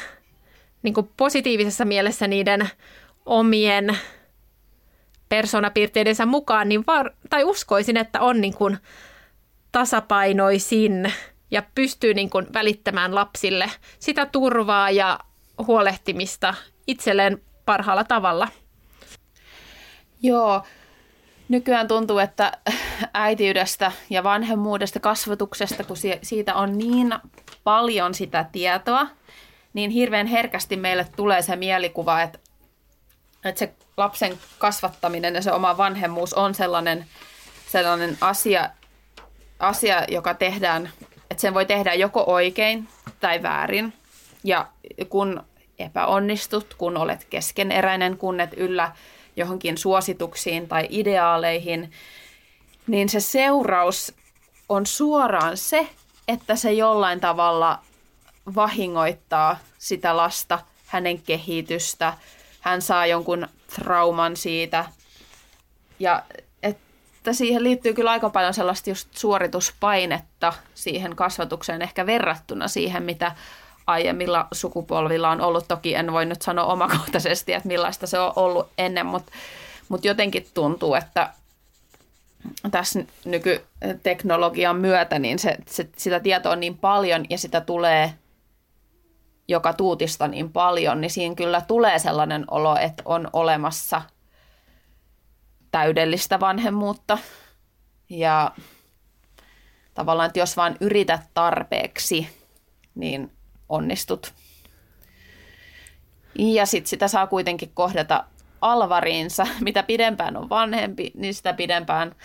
niin 0.85 0.93
kuin 0.93 1.09
positiivisessa 1.17 1.85
mielessä 1.85 2.27
niiden 2.27 2.69
omien 3.25 3.97
persoonapiirteidensä 5.29 6.25
mukaan, 6.25 6.69
niin 6.69 6.83
var, 6.87 7.11
tai 7.29 7.43
uskoisin, 7.43 7.97
että 7.97 8.21
on 8.21 8.41
niin 8.41 8.53
kuin 8.53 8.77
tasapainoisin 9.71 11.13
ja 11.51 11.63
pystyy 11.75 12.13
niin 12.13 12.29
kuin 12.29 12.47
välittämään 12.53 13.15
lapsille 13.15 13.71
sitä 13.99 14.25
turvaa 14.25 14.91
ja 14.91 15.19
huolehtimista 15.67 16.53
itselleen 16.87 17.41
parhaalla 17.65 18.03
tavalla. 18.03 18.47
Joo, 20.21 20.63
nykyään 21.49 21.87
tuntuu, 21.87 22.19
että 22.19 22.51
äitiydestä 23.13 23.91
ja 24.09 24.23
vanhemmuudesta, 24.23 24.99
kasvatuksesta, 24.99 25.83
kun 25.83 25.97
siitä 26.21 26.55
on 26.55 26.77
niin 26.77 27.15
paljon 27.63 28.13
sitä 28.13 28.45
tietoa, 28.51 29.07
niin 29.75 29.91
hirveän 29.91 30.27
herkästi 30.27 30.77
meille 30.77 31.07
tulee 31.15 31.41
se 31.41 31.55
mielikuva, 31.55 32.21
että, 32.21 32.39
että 33.45 33.59
se 33.59 33.73
lapsen 33.97 34.39
kasvattaminen 34.57 35.35
ja 35.35 35.41
se 35.41 35.51
oma 35.51 35.77
vanhemmuus 35.77 36.33
on 36.33 36.55
sellainen, 36.55 37.05
sellainen 37.67 38.17
asia, 38.21 38.69
asia, 39.59 40.05
joka 40.07 40.33
tehdään, 40.33 40.89
että 41.31 41.41
sen 41.41 41.53
voi 41.53 41.65
tehdä 41.65 41.93
joko 41.93 42.23
oikein 42.27 42.87
tai 43.19 43.43
väärin. 43.43 43.93
Ja 44.43 44.67
kun 45.09 45.43
epäonnistut, 45.79 46.73
kun 46.73 46.97
olet 46.97 47.25
keskeneräinen, 47.29 48.17
kun 48.17 48.39
et 48.39 48.53
yllä 48.57 48.91
johonkin 49.35 49.77
suosituksiin 49.77 50.67
tai 50.67 50.87
ideaaleihin, 50.89 51.91
niin 52.87 53.09
se 53.09 53.19
seuraus 53.19 54.13
on 54.69 54.85
suoraan 54.85 55.57
se, 55.57 55.89
että 56.27 56.55
se 56.55 56.73
jollain 56.73 57.19
tavalla 57.19 57.79
vahingoittaa 58.55 59.57
sitä 59.77 60.17
lasta, 60.17 60.59
hänen 60.85 61.21
kehitystä, 61.21 62.13
hän 62.61 62.81
saa 62.81 63.05
jonkun 63.05 63.47
trauman 63.75 64.37
siitä. 64.37 64.85
Ja 65.99 66.23
että 66.63 67.33
siihen 67.33 67.63
liittyy 67.63 67.93
kyllä 67.93 68.11
aika 68.11 68.29
paljon 68.29 68.53
sellaista 68.53 68.89
just 68.89 69.09
suorituspainetta 69.11 70.53
siihen 70.75 71.15
kasvatukseen 71.15 71.81
ehkä 71.81 72.05
verrattuna 72.05 72.67
siihen, 72.67 73.03
mitä 73.03 73.31
aiemmilla 73.87 74.47
sukupolvilla 74.51 75.29
on 75.29 75.41
ollut. 75.41 75.67
Toki 75.67 75.95
en 75.95 76.13
voi 76.13 76.25
nyt 76.25 76.41
sanoa 76.41 76.65
omakohtaisesti, 76.65 77.53
että 77.53 77.67
millaista 77.67 78.07
se 78.07 78.19
on 78.19 78.33
ollut 78.35 78.69
ennen, 78.77 79.05
mutta, 79.05 79.31
mutta 79.89 80.07
jotenkin 80.07 80.47
tuntuu, 80.53 80.95
että 80.95 81.29
tässä 82.71 83.03
nykyteknologian 83.25 84.75
myötä 84.75 85.19
niin 85.19 85.39
se, 85.39 85.57
se, 85.67 85.89
sitä 85.97 86.19
tietoa 86.19 86.51
on 86.51 86.59
niin 86.59 86.77
paljon 86.77 87.25
ja 87.29 87.37
sitä 87.37 87.61
tulee 87.61 88.13
joka 89.47 89.73
tuutista 89.73 90.27
niin 90.27 90.51
paljon, 90.51 91.01
niin 91.01 91.11
siinä 91.11 91.35
kyllä 91.35 91.61
tulee 91.61 91.99
sellainen 91.99 92.45
olo, 92.51 92.77
että 92.77 93.03
on 93.05 93.29
olemassa 93.33 94.01
täydellistä 95.71 96.39
vanhemmuutta. 96.39 97.17
Ja 98.09 98.51
tavallaan, 99.93 100.27
että 100.27 100.39
jos 100.39 100.57
vaan 100.57 100.75
yrität 100.79 101.21
tarpeeksi, 101.33 102.29
niin 102.95 103.31
onnistut. 103.69 104.33
Ja 106.35 106.65
sitten 106.65 106.89
sitä 106.89 107.07
saa 107.07 107.27
kuitenkin 107.27 107.71
kohdata 107.73 108.23
alvariinsa. 108.61 109.47
Mitä 109.61 109.83
pidempään 109.83 110.37
on 110.37 110.49
vanhempi, 110.49 111.11
niin 111.13 111.33
sitä 111.33 111.53
pidempään 111.53 112.15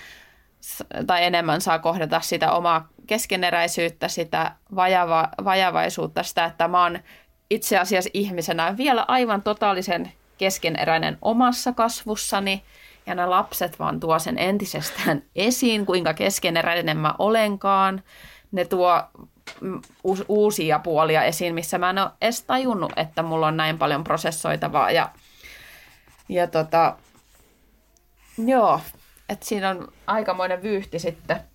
tai 1.06 1.24
enemmän 1.24 1.60
saa 1.60 1.78
kohdata 1.78 2.20
sitä 2.20 2.52
omaa 2.52 2.88
keskeneräisyyttä, 3.10 4.08
sitä 4.08 4.52
vajava, 4.74 5.28
vajavaisuutta, 5.44 6.22
sitä, 6.22 6.44
että 6.44 6.68
mä 6.68 6.82
oon 6.82 6.98
itse 7.50 7.78
asiassa 7.78 8.10
ihmisenä 8.14 8.76
vielä 8.76 9.04
aivan 9.08 9.42
totaalisen 9.42 10.12
keskeneräinen 10.38 11.18
omassa 11.22 11.72
kasvussani, 11.72 12.62
ja 13.06 13.14
nämä 13.14 13.30
lapset 13.30 13.78
vaan 13.78 14.00
tuo 14.00 14.18
sen 14.18 14.38
entisestään 14.38 15.22
esiin, 15.36 15.86
kuinka 15.86 16.14
keskeneräinen 16.14 16.96
mä 16.96 17.14
olenkaan. 17.18 18.02
Ne 18.52 18.64
tuo 18.64 19.02
uusia 20.28 20.78
puolia 20.78 21.24
esiin, 21.24 21.54
missä 21.54 21.78
mä 21.78 21.90
en 21.90 21.98
ole 21.98 22.10
edes 22.20 22.42
tajunnut, 22.42 22.92
että 22.96 23.22
mulla 23.22 23.46
on 23.46 23.56
näin 23.56 23.78
paljon 23.78 24.04
prosessoitavaa. 24.04 24.90
Ja, 24.90 25.10
ja 26.28 26.46
tota, 26.46 26.96
joo, 28.46 28.80
että 29.28 29.46
siinä 29.46 29.70
on 29.70 29.92
aikamoinen 30.06 30.62
vyyhti 30.62 30.98
sitten 30.98 31.49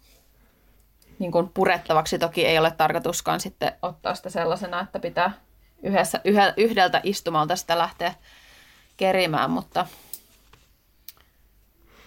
niin 1.19 1.31
kuin 1.31 1.49
purettavaksi. 1.53 2.19
Toki 2.19 2.45
ei 2.45 2.57
ole 2.57 2.71
tarkoituskaan 2.71 3.39
sitten 3.39 3.73
ottaa 3.81 4.15
sitä 4.15 4.29
sellaisena, 4.29 4.81
että 4.81 4.99
pitää 4.99 5.31
yhdessä, 5.83 6.21
yhdeltä 6.57 7.01
istumalta 7.03 7.55
sitä 7.55 7.77
lähteä 7.77 8.13
kerimään, 8.97 9.51
mutta 9.51 9.87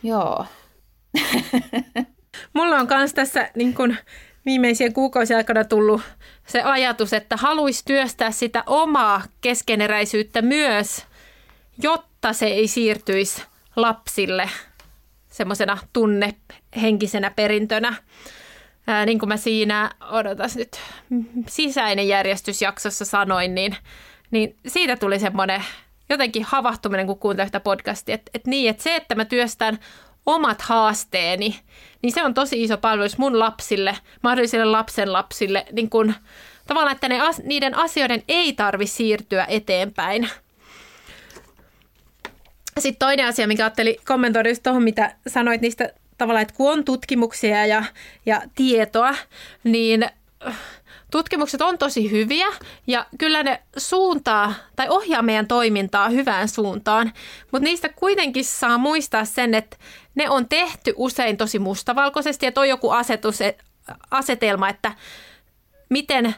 joo. 0.03 0.47
Mulla 2.55 2.77
on 2.77 2.87
myös 2.91 3.15
tässä 3.15 3.51
niin 3.55 3.75
kun, 3.75 3.97
viimeisien 4.45 4.93
kuukausien 4.93 5.37
aikana 5.37 5.65
tullut 5.65 6.03
se 6.47 6.63
ajatus, 6.63 7.13
että 7.13 7.37
haluaisi 7.37 7.85
työstää 7.85 8.31
sitä 8.31 8.63
omaa 8.67 9.23
keskeneräisyyttä 9.41 10.43
myös, 10.43 11.07
jotta 11.83 12.33
se 12.33 12.47
ei 12.47 12.69
siirtyisi 12.69 13.43
lapsille 13.77 14.51
semmoisena 15.29 15.79
tunnehenkisenä 15.93 17.31
perintönä. 17.31 17.95
Ää, 18.89 19.07
niin 19.07 19.19
kuin 19.19 19.29
mä 19.29 19.37
siinä, 19.37 19.91
odotas 20.11 20.57
nyt, 20.57 20.81
sisäinen 21.47 22.09
järjestysjaksossa 22.09 23.05
sanoin, 23.05 23.55
niin, 23.55 23.77
niin 24.31 24.57
siitä 24.67 24.97
tuli 24.97 25.19
semmoinen 25.19 25.65
jotenkin 26.09 26.45
havahtuminen, 26.45 27.07
kun 27.07 27.19
kuuntelin 27.19 27.49
sitä 27.49 27.61
podcastia, 27.61 28.15
että, 28.15 28.31
että 28.35 28.51
niin, 28.51 28.71
että 28.71 28.83
se, 28.83 28.97
että 28.97 29.15
mä 29.15 29.25
työstän 29.25 29.79
omat 30.27 30.63
haasteeni, 30.63 31.61
niin 32.03 32.13
se 32.13 32.23
on 32.23 32.35
tosi 32.35 32.63
iso 32.63 32.79
palvelus 32.79 33.19
mun 33.19 33.39
lapsille, 33.39 33.97
mahdollisille 34.23 34.65
lapsen 34.65 35.13
lapsille, 35.13 35.67
niin 35.73 35.91
kun, 35.91 36.15
tavallaan, 36.67 36.95
että 36.95 37.09
ne, 37.09 37.21
niiden 37.43 37.75
asioiden 37.75 38.23
ei 38.29 38.53
tarvi 38.53 38.87
siirtyä 38.87 39.45
eteenpäin. 39.49 40.31
Sitten 42.79 43.07
toinen 43.07 43.27
asia, 43.27 43.47
mikä 43.47 43.65
ajattelin 43.65 43.97
kommentoida 44.07 44.49
just 44.49 44.63
tuohon, 44.63 44.83
mitä 44.83 45.15
sanoit 45.27 45.61
niistä 45.61 45.93
tavallaan, 46.19 46.43
että 46.43 46.55
kun 46.55 46.73
on 46.73 46.85
tutkimuksia 46.85 47.67
ja, 47.67 47.85
ja 48.27 48.43
tietoa, 48.55 49.15
niin 49.65 50.07
tutkimukset 51.11 51.61
on 51.63 51.79
tosi 51.79 52.11
hyviä 52.11 52.47
ja 52.87 53.07
kyllä 53.19 53.43
ne 53.43 53.63
suuntaa 53.77 54.55
tai 54.77 54.89
ohjaa 54.89 55.23
meidän 55.23 55.47
toimintaa 55.47 56.09
hyvään 56.09 56.49
suuntaan, 56.49 57.13
mutta 57.53 57.65
niistä 57.65 57.89
kuitenkin 57.89 58.45
saa 58.45 58.79
muistaa 58.79 59.25
sen, 59.25 59.55
että 59.55 59.77
ne 60.15 60.31
on 60.31 60.49
tehty 60.49 60.95
usein 60.97 61.37
tosi 61.37 61.59
mustavalkoisesti, 61.59 62.47
että 62.47 62.61
on 62.61 62.69
joku 62.69 62.91
asetus, 62.91 63.39
asetelma, 64.11 64.69
että 64.69 64.93
miten 65.89 66.35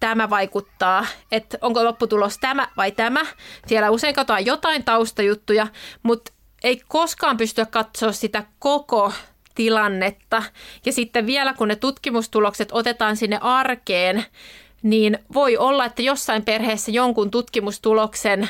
tämä 0.00 0.30
vaikuttaa, 0.30 1.06
että 1.32 1.58
onko 1.60 1.84
lopputulos 1.84 2.38
tämä 2.38 2.68
vai 2.76 2.92
tämä. 2.92 3.20
Siellä 3.66 3.90
usein 3.90 4.14
katsotaan 4.14 4.46
jotain 4.46 4.84
taustajuttuja, 4.84 5.66
mutta 6.02 6.32
ei 6.66 6.82
koskaan 6.88 7.36
pystyä 7.36 7.66
katsoa 7.66 8.12
sitä 8.12 8.44
koko 8.58 9.12
tilannetta. 9.54 10.42
Ja 10.86 10.92
sitten 10.92 11.26
vielä 11.26 11.52
kun 11.54 11.68
ne 11.68 11.76
tutkimustulokset 11.76 12.68
otetaan 12.72 13.16
sinne 13.16 13.38
arkeen, 13.42 14.24
niin 14.82 15.18
voi 15.34 15.56
olla, 15.56 15.84
että 15.84 16.02
jossain 16.02 16.44
perheessä 16.44 16.90
jonkun 16.90 17.30
tutkimustuloksen 17.30 18.48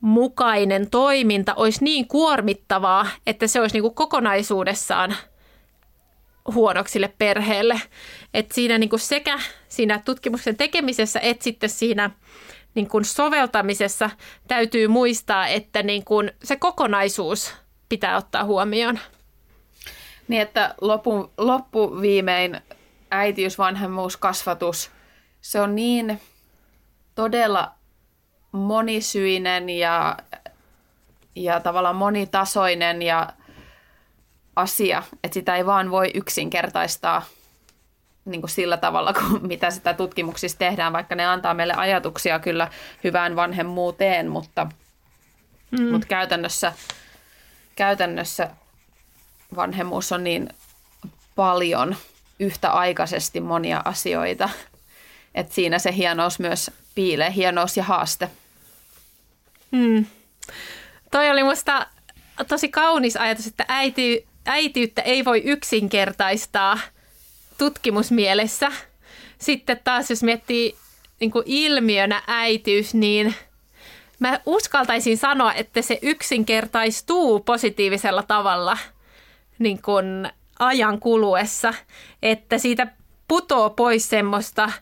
mukainen 0.00 0.90
toiminta 0.90 1.54
olisi 1.54 1.84
niin 1.84 2.08
kuormittavaa, 2.08 3.06
että 3.26 3.46
se 3.46 3.60
olisi 3.60 3.74
niin 3.74 3.82
kuin 3.82 3.94
kokonaisuudessaan 3.94 5.16
huonoksille 6.54 7.12
perheelle. 7.18 7.80
Et 8.34 8.52
siinä 8.52 8.78
niin 8.78 8.90
kuin 8.90 9.00
sekä 9.00 9.38
siinä 9.68 10.00
tutkimuksen 10.04 10.56
tekemisessä 10.56 11.20
että 11.20 11.44
sitten 11.44 11.70
siinä 11.70 12.10
niin 12.74 12.88
kuin 12.88 13.04
soveltamisessa 13.04 14.10
täytyy 14.48 14.88
muistaa, 14.88 15.46
että 15.46 15.82
niin 15.82 16.04
kuin 16.04 16.32
se 16.44 16.56
kokonaisuus 16.56 17.54
pitää 17.88 18.16
ottaa 18.16 18.44
huomioon. 18.44 18.98
Niin, 20.28 20.42
että 20.42 20.74
loppu, 20.80 21.32
loppuviimein 21.38 22.60
äitiys, 23.10 23.58
vanhemmuus, 23.58 24.16
kasvatus, 24.16 24.90
se 25.40 25.60
on 25.60 25.74
niin 25.74 26.20
todella 27.14 27.74
monisyinen 28.52 29.70
ja, 29.70 30.16
ja 31.34 31.60
tavallaan 31.60 31.96
monitasoinen 31.96 33.02
ja 33.02 33.32
asia, 34.56 35.02
että 35.24 35.34
sitä 35.34 35.56
ei 35.56 35.66
vaan 35.66 35.90
voi 35.90 36.10
yksinkertaistaa 36.14 37.22
niin 38.24 38.40
kuin 38.40 38.50
sillä 38.50 38.76
tavalla, 38.76 39.12
kuin 39.12 39.46
mitä 39.52 39.70
sitä 39.70 39.94
tutkimuksissa 39.94 40.58
tehdään, 40.58 40.92
vaikka 40.92 41.14
ne 41.14 41.26
antaa 41.26 41.54
meille 41.54 41.74
ajatuksia 41.74 42.38
kyllä 42.38 42.68
hyvään 43.04 43.36
vanhemmuuteen, 43.36 44.28
mutta, 44.28 44.66
mm. 45.70 45.82
mutta 45.82 46.06
käytännössä, 46.06 46.72
käytännössä 47.76 48.50
vanhemmuus 49.56 50.12
on 50.12 50.24
niin 50.24 50.48
paljon 51.34 51.96
yhtäaikaisesti 52.40 53.40
monia 53.40 53.82
asioita, 53.84 54.48
että 55.34 55.54
siinä 55.54 55.78
se 55.78 55.94
hienous 55.94 56.38
myös 56.38 56.70
piilee, 56.94 57.32
hienous 57.34 57.76
ja 57.76 57.84
haaste. 57.84 58.30
Mm. 59.70 60.06
Toi 61.10 61.30
oli 61.30 61.42
musta 61.42 61.86
tosi 62.48 62.68
kaunis 62.68 63.16
ajatus, 63.16 63.46
että 63.46 63.64
äiti, 63.68 64.26
äitiyttä 64.46 65.02
ei 65.02 65.24
voi 65.24 65.42
yksinkertaistaa 65.44 66.78
tutkimusmielessä. 67.58 68.72
Sitten 69.38 69.80
taas 69.84 70.10
jos 70.10 70.22
miettii 70.22 70.76
niin 71.20 71.30
kuin 71.30 71.44
ilmiönä 71.46 72.22
äitiys, 72.26 72.94
niin 72.94 73.34
mä 74.18 74.40
uskaltaisin 74.46 75.18
sanoa, 75.18 75.54
että 75.54 75.82
se 75.82 75.98
yksinkertaistuu 76.02 77.40
positiivisella 77.40 78.22
tavalla 78.22 78.78
niin 79.58 79.82
kuin 79.82 80.28
ajan 80.58 81.00
kuluessa, 81.00 81.74
että 82.22 82.58
siitä 82.58 82.86
putoo 83.28 83.70
pois 83.70 84.08
semmoista, 84.08 84.72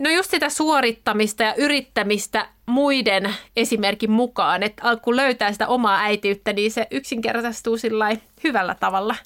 no 0.00 0.10
just 0.10 0.30
sitä 0.30 0.50
suorittamista 0.50 1.42
ja 1.42 1.54
yrittämistä 1.54 2.48
muiden 2.66 3.34
esimerkin 3.56 4.10
mukaan, 4.10 4.62
että 4.62 4.82
kun 5.02 5.16
löytää 5.16 5.52
sitä 5.52 5.68
omaa 5.68 6.00
äitiyttä, 6.00 6.52
niin 6.52 6.70
se 6.72 6.86
yksinkertaistuu 6.90 7.76
sillä 7.76 8.10
hyvällä 8.44 8.76
tavalla. 8.80 9.16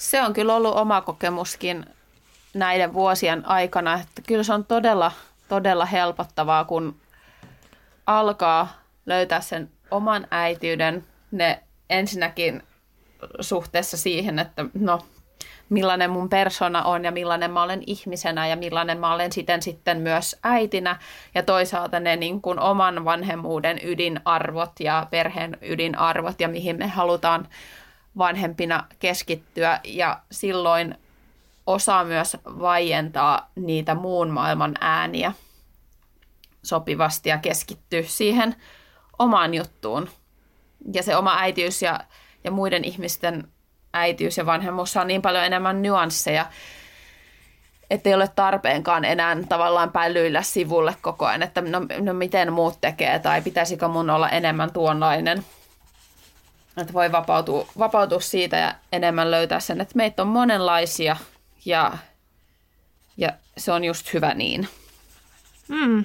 Se 0.00 0.22
on 0.22 0.32
kyllä 0.32 0.54
ollut 0.54 0.76
oma 0.76 1.00
kokemuskin 1.00 1.86
näiden 2.54 2.92
vuosien 2.92 3.48
aikana, 3.48 3.94
että 3.94 4.22
kyllä 4.26 4.42
se 4.42 4.52
on 4.52 4.64
todella, 4.64 5.12
todella 5.48 5.84
helpottavaa, 5.84 6.64
kun 6.64 6.96
alkaa 8.06 8.68
löytää 9.06 9.40
sen 9.40 9.70
oman 9.90 10.26
äitiyden, 10.30 11.04
ne 11.30 11.62
ensinnäkin 11.90 12.62
suhteessa 13.40 13.96
siihen, 13.96 14.38
että 14.38 14.64
no, 14.74 15.00
millainen 15.68 16.10
mun 16.10 16.28
persona 16.28 16.82
on 16.82 17.04
ja 17.04 17.10
millainen 17.10 17.50
mä 17.50 17.62
olen 17.62 17.82
ihmisenä 17.86 18.46
ja 18.46 18.56
millainen 18.56 18.98
mä 18.98 19.14
olen 19.14 19.32
siten 19.32 19.62
sitten 19.62 20.00
myös 20.00 20.36
äitinä. 20.42 20.98
Ja 21.34 21.42
toisaalta 21.42 22.00
ne 22.00 22.16
niin 22.16 22.42
kuin 22.42 22.60
oman 22.60 23.04
vanhemmuuden 23.04 23.80
ydinarvot 23.82 24.72
ja 24.80 25.06
perheen 25.10 25.58
ydinarvot 25.62 26.40
ja 26.40 26.48
mihin 26.48 26.76
me 26.78 26.86
halutaan 26.86 27.48
vanhempina 28.18 28.86
keskittyä 28.98 29.80
ja 29.84 30.20
silloin 30.30 30.94
osaa 31.66 32.04
myös 32.04 32.36
vaientaa 32.44 33.50
niitä 33.56 33.94
muun 33.94 34.30
maailman 34.30 34.74
ääniä 34.80 35.32
sopivasti 36.62 37.28
ja 37.28 37.38
keskittyä 37.38 38.02
siihen 38.06 38.56
omaan 39.18 39.54
juttuun. 39.54 40.08
Ja 40.92 41.02
se 41.02 41.16
oma 41.16 41.38
äitiys 41.38 41.82
ja, 41.82 42.00
ja 42.44 42.50
muiden 42.50 42.84
ihmisten 42.84 43.48
äitiys 43.92 44.38
ja 44.38 44.46
vanhemmuus 44.46 44.96
on 44.96 45.06
niin 45.06 45.22
paljon 45.22 45.44
enemmän 45.44 45.82
nyansseja, 45.82 46.46
ei 47.90 48.14
ole 48.14 48.28
tarpeenkaan 48.28 49.04
enää 49.04 49.36
tavallaan 49.48 49.92
pällyillä 49.92 50.42
sivulle 50.42 50.96
koko 51.02 51.26
ajan, 51.26 51.42
että 51.42 51.60
no, 51.60 51.80
no 52.00 52.14
miten 52.14 52.52
muut 52.52 52.80
tekee 52.80 53.18
tai 53.18 53.42
pitäisikö 53.42 53.88
mun 53.88 54.10
olla 54.10 54.28
enemmän 54.28 54.72
tuonlainen. 54.72 55.44
Että 56.80 56.92
voi 56.92 57.12
vapautua, 57.12 57.66
vapautua 57.78 58.20
siitä 58.20 58.56
ja 58.56 58.74
enemmän 58.92 59.30
löytää 59.30 59.60
sen, 59.60 59.80
että 59.80 59.96
meitä 59.96 60.22
on 60.22 60.28
monenlaisia 60.28 61.16
ja, 61.64 61.92
ja 63.16 63.32
se 63.56 63.72
on 63.72 63.84
just 63.84 64.14
hyvä 64.14 64.34
niin. 64.34 64.68
Mm. 65.68 66.04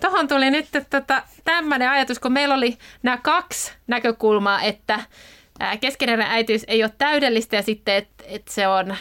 Tuohon 0.00 0.28
tuli 0.28 0.50
nyt 0.50 0.68
tota, 0.90 1.22
tämmöinen 1.44 1.90
ajatus, 1.90 2.18
kun 2.18 2.32
meillä 2.32 2.54
oli 2.54 2.78
nämä 3.02 3.16
kaksi 3.16 3.72
näkökulmaa, 3.86 4.62
että 4.62 5.00
keskeneräinen 5.80 6.34
äitiys 6.34 6.64
ei 6.68 6.82
ole 6.82 6.92
täydellistä 6.98 7.56
ja 7.56 7.62
sitten, 7.62 7.94
että 7.94 8.24
et 8.26 8.48
se 8.48 8.68
on 8.68 8.96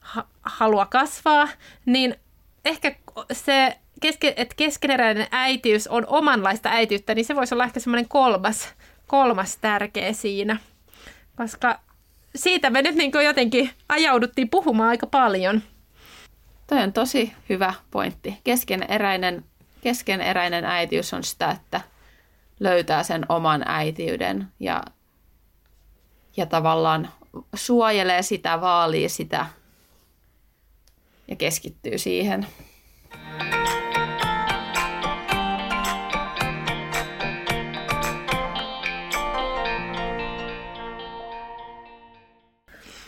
ha- 0.00 0.28
halua 0.42 0.86
kasvaa, 0.86 1.48
niin 1.86 2.16
ehkä 2.64 2.94
se, 3.32 3.78
keske, 4.00 4.34
että 4.36 4.54
keskeneräinen 4.56 5.26
äitiys 5.30 5.88
on 5.88 6.06
omanlaista 6.06 6.68
äitiyttä, 6.68 7.14
niin 7.14 7.24
se 7.24 7.36
voisi 7.36 7.54
olla 7.54 7.64
ehkä 7.64 7.80
semmoinen 7.80 8.08
kolmas, 8.08 8.68
kolmas 9.12 9.56
tärkeä 9.56 10.12
siinä. 10.12 10.56
Koska 11.36 11.80
siitä 12.34 12.70
me 12.70 12.82
nyt 12.82 12.94
niin 12.94 13.12
jotenkin 13.24 13.70
ajauduttiin 13.88 14.48
puhumaan 14.48 14.88
aika 14.88 15.06
paljon. 15.06 15.62
Toi 16.66 16.82
on 16.82 16.92
tosi 16.92 17.32
hyvä 17.48 17.74
pointti. 17.90 18.38
Keskeneräinen, 18.44 19.44
keskeneräinen 19.80 20.64
äitiys 20.64 21.14
on 21.14 21.24
sitä, 21.24 21.50
että 21.50 21.80
löytää 22.60 23.02
sen 23.02 23.26
oman 23.28 23.62
äitiyden 23.66 24.48
ja 24.60 24.82
ja 26.36 26.46
tavallaan 26.46 27.08
suojelee 27.54 28.22
sitä, 28.22 28.60
vaalii 28.60 29.08
sitä 29.08 29.46
ja 31.28 31.36
keskittyy 31.36 31.98
siihen. 31.98 32.46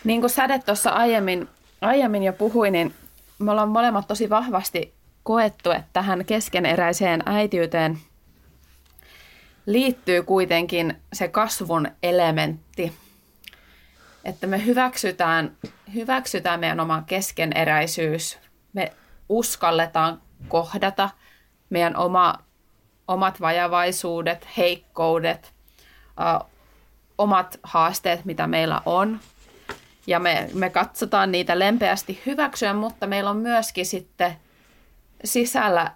Niin 0.04 0.20
kuin 0.20 0.30
Säde 0.30 0.58
tuossa 0.58 0.90
aiemmin, 0.90 1.48
aiemmin 1.80 2.22
jo 2.22 2.32
puhui, 2.32 2.70
niin 2.70 2.94
me 3.38 3.50
ollaan 3.50 3.68
molemmat 3.68 4.08
tosi 4.08 4.30
vahvasti 4.30 4.94
koettu, 5.22 5.70
että 5.70 5.88
tähän 5.92 6.24
keskeneräiseen 6.24 7.22
äitiyteen 7.26 7.98
liittyy 9.66 10.22
kuitenkin 10.22 10.96
se 11.12 11.28
kasvun 11.28 11.88
elementti– 12.02 12.92
että 14.24 14.46
me 14.46 14.64
hyväksytään, 14.64 15.56
hyväksytään 15.94 16.60
meidän 16.60 16.80
oma 16.80 17.02
keskeneräisyys, 17.06 18.38
me 18.72 18.92
uskalletaan 19.28 20.22
kohdata 20.48 21.10
meidän 21.70 21.96
oma, 21.96 22.34
omat 23.08 23.40
vajavaisuudet, 23.40 24.48
heikkoudet, 24.56 25.52
ö, 26.20 26.44
omat 27.18 27.60
haasteet, 27.62 28.24
mitä 28.24 28.46
meillä 28.46 28.80
on. 28.86 29.20
Ja 30.06 30.18
me, 30.18 30.50
me 30.54 30.70
katsotaan 30.70 31.32
niitä 31.32 31.58
lempeästi 31.58 32.22
hyväksyä, 32.26 32.72
mutta 32.72 33.06
meillä 33.06 33.30
on 33.30 33.36
myöskin 33.36 33.86
sitten 33.86 34.36
sisällä 35.24 35.90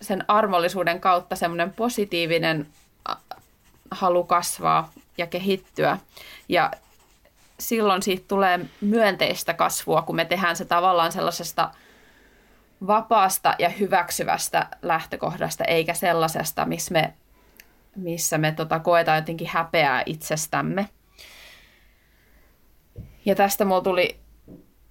sen 0.00 0.24
armollisuuden 0.28 1.00
kautta 1.00 1.36
semmoinen 1.36 1.72
positiivinen 1.72 2.66
halu 3.90 4.24
kasvaa 4.24 4.92
ja 5.18 5.26
kehittyä. 5.26 5.98
Ja 6.48 6.70
silloin 7.60 8.02
siitä 8.02 8.24
tulee 8.28 8.60
myönteistä 8.80 9.54
kasvua, 9.54 10.02
kun 10.02 10.16
me 10.16 10.24
tehdään 10.24 10.56
se 10.56 10.64
tavallaan 10.64 11.12
sellaisesta 11.12 11.70
vapaasta 12.86 13.54
ja 13.58 13.68
hyväksyvästä 13.68 14.66
lähtökohdasta, 14.82 15.64
eikä 15.64 15.94
sellaisesta, 15.94 16.64
missä 16.64 16.92
me, 16.92 17.14
missä 17.96 18.38
me 18.38 18.52
tota, 18.52 18.78
koetaan 18.78 19.18
jotenkin 19.18 19.48
häpeää 19.48 20.02
itsestämme. 20.06 20.88
Ja 23.24 23.34
tästä 23.34 23.64
mulla 23.64 23.80
tuli 23.80 24.16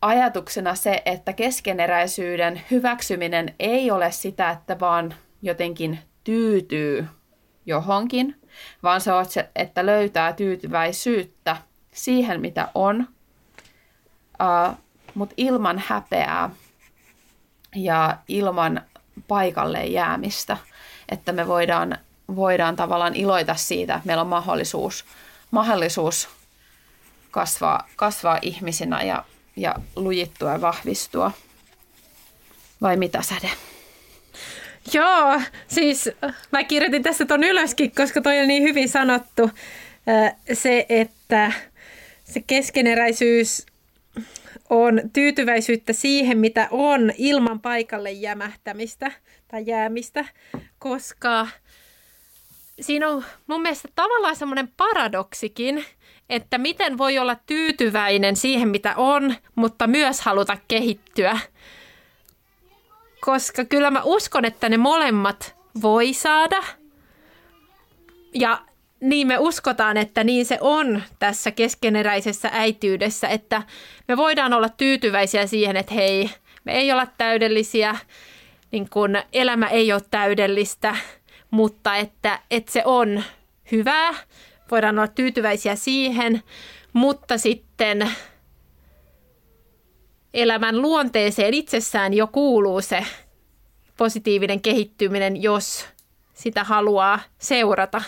ajatuksena 0.02 0.76
se, 0.76 1.02
että 1.06 1.34
keskeneräisyyden 1.34 2.62
hyväksyminen 2.72 3.56
ei 3.60 3.92
ole 3.92 4.12
sitä, 4.12 4.50
että 4.50 4.80
vaan 4.80 5.14
jotenkin 5.42 6.00
tyytyy 6.24 7.08
johonkin, 7.66 8.42
vaan 8.84 9.02
se 9.02 9.14
on 9.14 9.26
se, 9.26 9.50
että 9.56 9.86
löytää 9.86 10.34
tyytyväisyyttä– 10.34 11.58
siihen, 11.94 12.42
mitä 12.42 12.70
on, 12.76 13.08
uh, 14.42 14.78
mutta 15.14 15.34
ilman 15.38 15.84
häpeää 15.88 16.50
ja 17.76 18.18
ilman 18.28 18.82
paikalle 19.28 19.86
jäämistä, 19.86 20.58
että 21.10 21.32
me 21.32 21.48
voidaan, 21.48 21.98
voidaan 22.36 22.76
tavallaan 22.76 23.16
iloita 23.16 23.56
siitä, 23.56 23.96
että 23.96 24.08
meillä 24.08 24.22
on 24.22 24.28
mahdollisuus, 24.28 25.06
mahdollisuus 25.52 26.30
kasvaa, 27.34 27.90
kasvaa 27.96 28.40
ihmisinä 28.42 29.04
ja, 29.04 29.26
ja 29.56 29.76
lujittua 29.96 30.52
ja 30.52 30.62
vahvistua. 30.62 31.32
Vai 32.82 32.98
mitä 32.98 33.22
säde? 33.22 33.52
Joo, 34.94 35.42
siis 35.68 36.10
mä 36.52 36.64
kirjoitin 36.64 37.04
tässä 37.04 37.26
ton 37.26 37.44
ylöskin, 37.44 37.92
koska 37.96 38.22
toi 38.22 38.40
on 38.40 38.48
niin 38.48 38.64
hyvin 38.64 38.90
sanottu. 38.90 39.50
Se, 40.54 40.86
että 40.90 41.52
se 42.24 42.42
keskeneräisyys 42.48 43.66
on 44.70 45.02
tyytyväisyyttä 45.14 45.94
siihen, 45.94 46.38
mitä 46.38 46.68
on 46.72 47.14
ilman 47.18 47.60
paikalle 47.60 48.12
jämähtämistä 48.12 49.12
tai 49.48 49.64
jäämistä, 49.66 50.26
koska 50.80 51.48
siinä 52.82 53.10
on 53.10 53.26
mun 53.48 53.62
mielestä 53.62 53.88
tavallaan 53.96 54.36
semmoinen 54.36 54.68
paradoksikin, 54.78 55.86
että 56.36 56.58
miten 56.58 56.98
voi 56.98 57.20
olla 57.20 57.36
tyytyväinen 57.36 58.36
siihen, 58.36 58.70
mitä 58.70 58.94
on, 58.98 59.36
mutta 59.56 59.88
myös 59.88 60.22
haluta 60.22 60.58
kehittyä. 60.68 61.40
Koska 63.22 63.66
kyllä 63.66 63.92
mä 63.92 64.02
uskon, 64.04 64.46
että 64.46 64.70
ne 64.70 64.78
molemmat 64.78 65.56
voi 65.82 66.14
saada. 66.14 66.64
Ja 68.34 68.62
niin 69.00 69.28
me 69.28 69.38
uskotaan, 69.38 69.98
että 69.98 70.24
niin 70.24 70.46
se 70.46 70.58
on 70.62 71.04
tässä 71.20 71.52
keskeneräisessä 71.52 72.50
äityydessä, 72.54 73.28
että 73.28 73.64
me 74.08 74.18
voidaan 74.18 74.54
olla 74.54 74.70
tyytyväisiä 74.70 75.48
siihen, 75.48 75.78
että 75.78 75.94
hei, 75.94 76.30
me 76.64 76.74
ei 76.74 76.92
olla 76.92 77.08
täydellisiä, 77.18 77.96
niin 78.72 78.90
kun 78.90 79.18
elämä 79.34 79.68
ei 79.68 79.94
ole 79.94 80.02
täydellistä, 80.12 80.96
mutta 81.52 81.96
että, 81.96 82.40
että 82.52 82.72
se 82.72 82.82
on 82.86 83.24
hyvää, 83.72 84.14
voidaan 84.72 85.00
olla 85.00 85.08
tyytyväisiä 85.08 85.76
siihen, 85.76 86.44
mutta 86.94 87.38
sitten 87.38 88.12
elämän 90.34 90.82
luonteeseen 90.82 91.54
itsessään 91.54 92.14
jo 92.14 92.28
kuuluu 92.28 92.82
se 92.82 93.06
positiivinen 93.98 94.62
kehittyminen, 94.62 95.42
jos 95.42 95.86
sitä 96.34 96.64
haluaa 96.64 97.20
seurata. 97.38 98.02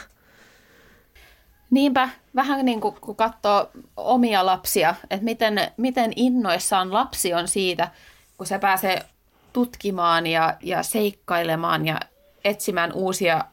Niinpä, 1.69 2.09
vähän 2.35 2.65
niin 2.65 2.81
kuin 2.81 2.95
kun 3.01 3.15
katsoo 3.15 3.71
omia 3.97 4.45
lapsia, 4.45 4.95
että 5.09 5.23
miten, 5.23 5.71
miten 5.77 6.13
innoissaan 6.15 6.93
lapsi 6.93 7.33
on 7.33 7.47
siitä, 7.47 7.91
kun 8.37 8.47
se 8.47 8.59
pääsee 8.59 9.05
tutkimaan 9.53 10.27
ja, 10.27 10.57
ja 10.61 10.83
seikkailemaan 10.83 11.85
ja 11.85 11.99
etsimään 12.43 12.93
uusia 12.93 13.45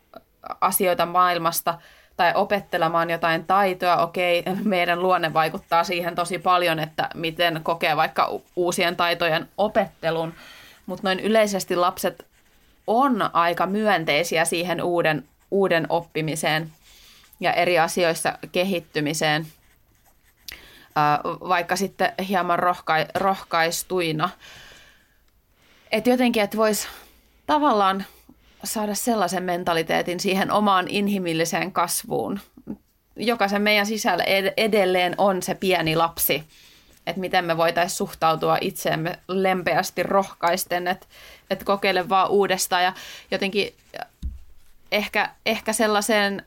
asioita 0.60 1.06
maailmasta 1.06 1.78
tai 2.22 2.32
opettelemaan 2.35 3.11
jotain 3.11 3.44
taitoa. 3.46 3.96
Okei, 3.96 4.42
meidän 4.64 5.02
luonne 5.02 5.32
vaikuttaa 5.32 5.85
siihen 5.85 6.14
tosi 6.14 6.38
paljon, 6.38 6.78
että 6.78 7.08
miten 7.14 7.61
kokee 7.62 7.96
vaikka 7.96 8.40
uusien 8.56 8.96
taitojen 8.96 9.48
opettelun, 9.58 10.35
mutta 10.87 11.08
noin 11.08 11.20
yleisesti 11.20 11.76
lapset 11.76 12.26
on 12.87 13.30
aika 13.32 13.66
myönteisiä 13.66 14.44
siihen 14.44 14.82
uuden, 14.82 15.28
uuden 15.50 15.87
oppimiseen 15.88 16.72
ja 17.40 17.52
eri 17.52 17.78
asioissa 17.78 18.38
kehittymiseen, 18.52 19.46
vaikka 21.48 21.76
sitten 21.76 22.12
hieman 22.28 22.58
rohka- 22.58 23.11
rohkaistuina. 23.14 24.28
Että 25.92 26.11
jotenkin, 26.11 26.42
että 26.42 26.56
voisi 26.56 26.88
tavallaan 27.46 28.04
saada 28.64 28.94
sellaisen 28.94 29.42
mentaliteetin 29.42 30.20
siihen 30.20 30.51
omaan 30.51 30.88
inhimilliseen 30.88 31.72
kasvuun. 31.72 32.40
Jokaisen 33.16 33.62
meidän 33.62 33.87
sisällä 33.87 34.25
edelleen 34.57 35.14
on 35.18 35.42
se 35.42 35.55
pieni 35.55 35.96
lapsi, 35.96 36.44
että 37.07 37.20
miten 37.20 37.44
me 37.44 37.57
voitaisiin 37.57 37.96
suhtautua 37.96 38.59
itseemme 38.61 39.18
lempeästi 39.29 40.03
rohkaisten, 40.03 40.88
että, 40.88 41.07
että 41.51 41.64
kokeile 41.64 42.09
vaan 42.09 42.31
uudestaan 42.31 42.85
ja 42.85 42.92
jotenkin 43.31 43.75
ehkä, 44.92 45.31
ehkä 45.46 45.72
sellaiseen 45.72 46.46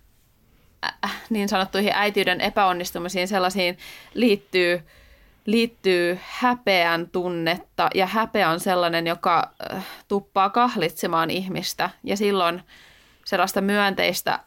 äh, 1.06 1.22
niin 1.30 1.50
sanottuihin 1.50 1.92
äitiyden 1.94 2.42
epäonnistumisiin 2.42 3.28
sellaisiin 3.28 3.78
liittyy– 4.14 4.82
liittyy 5.46 6.20
häpeän 6.22 7.10
tunnetta 7.10 7.90
ja 7.96 8.08
häpeä 8.08 8.50
on 8.50 8.60
sellainen, 8.60 9.08
joka 9.08 9.52
äh, 9.74 9.86
tuppaa 10.08 10.50
kahlitsemaan 10.50 11.30
ihmistä 11.30 11.90
ja 12.04 12.18
silloin 12.18 12.62
sellaista 13.26 13.62
myönteistä 13.62 14.40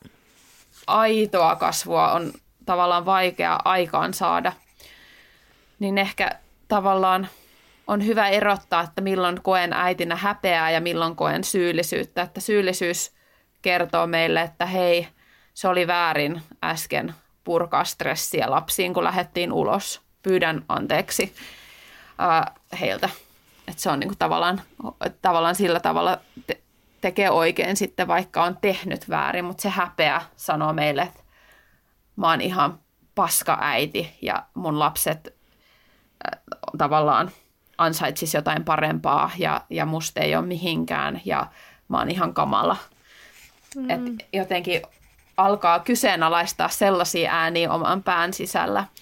aitoa 0.87 1.57
kasvua 1.57 2.13
on 2.13 2.33
tavallaan 2.67 3.05
vaikea 3.05 3.59
aikaan 3.65 4.15
saada. 4.15 4.53
Niin 5.79 5.99
ehkä 5.99 6.31
tavallaan 6.69 7.29
on 7.87 8.07
hyvä 8.07 8.29
erottaa, 8.29 8.83
että 8.83 9.01
milloin 9.01 9.43
koen 9.43 9.73
äitinä 9.73 10.17
häpeää 10.17 10.71
ja 10.71 10.81
milloin 10.81 11.17
koen 11.17 11.45
syyllisyyttä. 11.45 12.23
Että 12.23 12.41
syyllisyys 12.41 13.13
kertoo 13.63 14.07
meille, 14.07 14.43
että 14.43 14.67
hei, 14.67 15.09
se 15.55 15.69
oli 15.69 15.87
väärin 15.87 16.43
äsken 16.65 17.15
purkaa 17.45 17.85
stressiä 17.85 18.51
lapsiin, 18.51 18.95
kun 18.95 19.05
lähdettiin 19.05 19.53
ulos– 19.53 20.01
pyydän 20.23 20.65
anteeksi 20.69 21.35
ää, 22.19 22.55
heiltä. 22.81 23.09
Että 23.69 23.83
se 23.83 23.91
on 23.91 24.01
niin 24.01 24.09
kuin 24.09 24.19
tavallaan, 24.19 24.63
tavallaan 25.23 25.55
sillä 25.55 25.81
tavalla 25.81 26.19
te- 26.47 26.61
tekee 27.01 27.31
oikein 27.31 27.77
sitten, 27.77 28.09
vaikka 28.09 28.45
on 28.45 28.59
tehnyt 28.61 29.09
väärin, 29.09 29.45
mutta 29.45 29.63
se 29.63 29.69
häpeä 29.69 30.23
sanoo 30.37 30.73
meille, 30.73 31.03
että 31.03 31.21
mä 32.17 32.31
oon 32.31 32.41
ihan 32.41 32.79
paska 33.15 33.59
äiti 33.61 34.19
ja 34.23 34.43
mun 34.55 34.79
lapset 34.79 35.35
ää, 36.25 36.39
tavallaan 36.79 37.31
ansaitsis 37.79 38.35
jotain 38.35 38.65
parempaa 38.65 39.31
ja, 39.39 39.61
ja 39.71 39.87
musta 39.87 40.21
ei 40.21 40.37
ole 40.37 40.47
mihinkään 40.47 41.21
ja 41.25 41.47
mä 41.89 41.99
oon 41.99 42.11
ihan 42.11 42.35
kamala. 42.35 42.77
Mm. 43.77 43.91
Et 43.91 44.27
jotenkin 44.33 44.83
alkaa 45.37 45.81
kyseenalaistaa 45.81 46.69
sellaisia 46.69 47.33
ääniä 47.33 47.73
oman 47.73 48.03
pään 48.03 48.33
sisällä– 48.33 48.85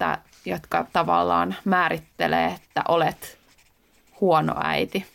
että, 0.00 0.18
jotka 0.44 0.86
tavallaan 0.92 1.56
määrittelee, 1.64 2.46
että 2.46 2.82
olet 2.88 3.38
huono 4.20 4.54
äiti. 4.64 5.06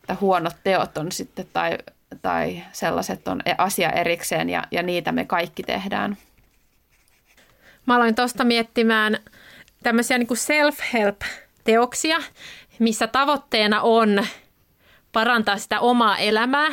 Että 0.00 0.16
huonot 0.20 0.56
teot 0.64 0.98
on 0.98 1.12
sitten 1.12 1.46
tai, 1.52 1.78
tai 2.22 2.62
sellaiset 2.72 3.28
on 3.28 3.42
e, 3.44 3.54
asia 3.58 3.90
erikseen 3.90 4.50
ja, 4.50 4.64
ja 4.70 4.82
niitä 4.82 5.12
me 5.12 5.24
kaikki 5.24 5.62
tehdään. 5.62 6.16
Mä 7.86 7.96
aloin 7.96 8.14
tuosta 8.14 8.44
miettimään 8.44 9.18
tämmöisiä 9.82 10.18
niin 10.18 10.36
self-help-teoksia, 10.36 12.18
missä 12.78 13.06
tavoitteena 13.06 13.80
on 13.80 14.26
parantaa 15.12 15.58
sitä 15.58 15.80
omaa 15.80 16.18
elämää. 16.18 16.68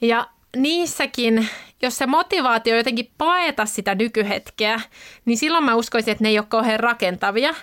Ja 0.00 0.26
niissäkin, 0.56 1.48
jos 1.82 1.98
se 1.98 2.06
motivaatio 2.06 2.76
jotenkin 2.76 3.10
paeta 3.18 3.66
sitä 3.66 3.94
nykyhetkeä, 3.94 4.80
niin 5.24 5.38
silloin 5.38 5.64
mä 5.64 5.74
uskoisin, 5.74 6.12
että 6.12 6.24
ne 6.24 6.28
ei 6.28 6.38
ole 6.38 6.46
kauhean 6.48 6.80
rakentavia. 6.80 7.54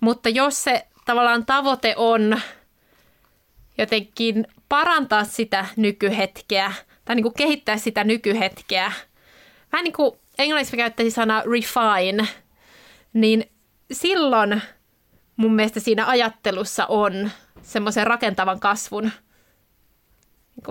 Mutta 0.00 0.28
jos 0.28 0.64
se 0.64 0.86
tavallaan 1.04 1.46
tavoite 1.46 1.94
on 1.96 2.40
jotenkin 3.78 4.46
parantaa 4.68 5.24
sitä 5.24 5.66
nykyhetkeä 5.76 6.72
tai 7.04 7.16
niin 7.16 7.22
kuin 7.22 7.34
kehittää 7.34 7.76
sitä 7.76 8.04
nykyhetkeä, 8.04 8.92
vähän 9.72 9.84
niin 9.84 9.92
kuin 9.92 10.12
englanniksi 10.38 10.76
käyttäisi 10.76 11.10
sana 11.10 11.42
refine, 11.52 12.28
niin 13.12 13.50
silloin 13.92 14.62
mun 15.36 15.54
mielestä 15.54 15.80
siinä 15.80 16.06
ajattelussa 16.06 16.86
on 16.86 17.30
semmoisen 17.62 18.06
rakentavan 18.06 18.60
kasvun 18.60 19.12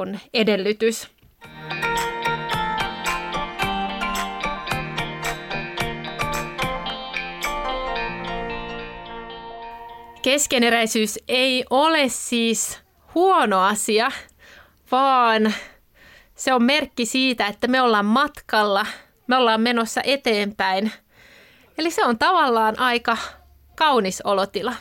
niin 0.05 0.19
edellytys. 0.33 1.07
Keskeneräisyys 10.27 11.19
ei 11.27 11.65
ole 11.69 12.09
siis 12.09 12.79
huono 13.15 13.63
asia, 13.63 14.11
vaan 14.91 15.53
se 16.35 16.53
on 16.53 16.63
merkki 16.63 17.05
siitä, 17.05 17.47
että 17.47 17.67
me 17.67 17.81
ollaan 17.81 18.05
matkalla, 18.05 18.85
me 19.27 19.35
ollaan 19.35 19.61
menossa 19.61 20.01
eteenpäin. 20.03 20.91
Eli 21.77 21.91
se 21.91 22.05
on 22.05 22.19
tavallaan 22.19 22.79
aika 22.79 23.17
kaunis 23.75 24.21
olotila. 24.21 24.73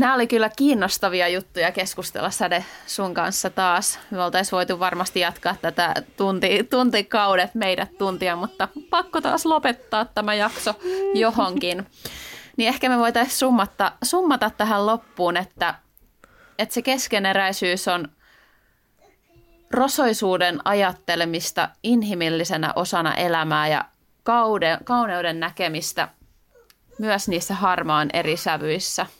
Nämä 0.00 0.14
oli 0.14 0.26
kyllä 0.26 0.50
kiinnostavia 0.56 1.28
juttuja 1.28 1.72
keskustella 1.72 2.30
Säde 2.30 2.64
sun 2.86 3.14
kanssa 3.14 3.50
taas. 3.50 3.98
Me 4.10 4.22
oltaisiin 4.22 4.56
voitu 4.56 4.78
varmasti 4.78 5.20
jatkaa 5.20 5.56
tätä 5.62 5.94
tunti, 6.16 6.64
tuntikaudet 6.64 7.54
meidät 7.54 7.98
tuntia, 7.98 8.36
mutta 8.36 8.68
pakko 8.90 9.20
taas 9.20 9.46
lopettaa 9.46 10.04
tämä 10.04 10.34
jakso 10.34 10.74
johonkin. 11.14 11.86
Niin 12.56 12.68
ehkä 12.68 12.88
me 12.88 12.98
voitaisiin 12.98 13.38
summata, 13.38 13.92
summata 14.02 14.50
tähän 14.50 14.86
loppuun, 14.86 15.36
että, 15.36 15.74
että 16.58 16.74
se 16.74 16.82
keskeneräisyys 16.82 17.88
on 17.88 18.08
rosoisuuden 19.70 20.60
ajattelemista 20.64 21.68
inhimillisenä 21.82 22.72
osana 22.76 23.14
elämää 23.14 23.68
ja 23.68 23.84
kaude, 24.22 24.78
kauneuden 24.84 25.40
näkemistä 25.40 26.08
myös 26.98 27.28
niissä 27.28 27.54
harmaan 27.54 28.10
eri 28.12 28.36
sävyissä– 28.36 29.06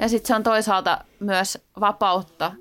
ja 0.00 0.08
sitten 0.08 0.28
se 0.28 0.34
on 0.34 0.42
toisaalta 0.42 1.04
myös 1.20 1.58
vapautta 1.80 2.52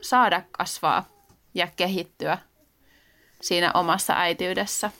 saada 0.00 0.42
kasvaa 0.50 1.08
ja 1.54 1.68
kehittyä 1.76 2.38
siinä 3.42 3.70
omassa 3.74 4.14
äityydessä. 4.16 4.90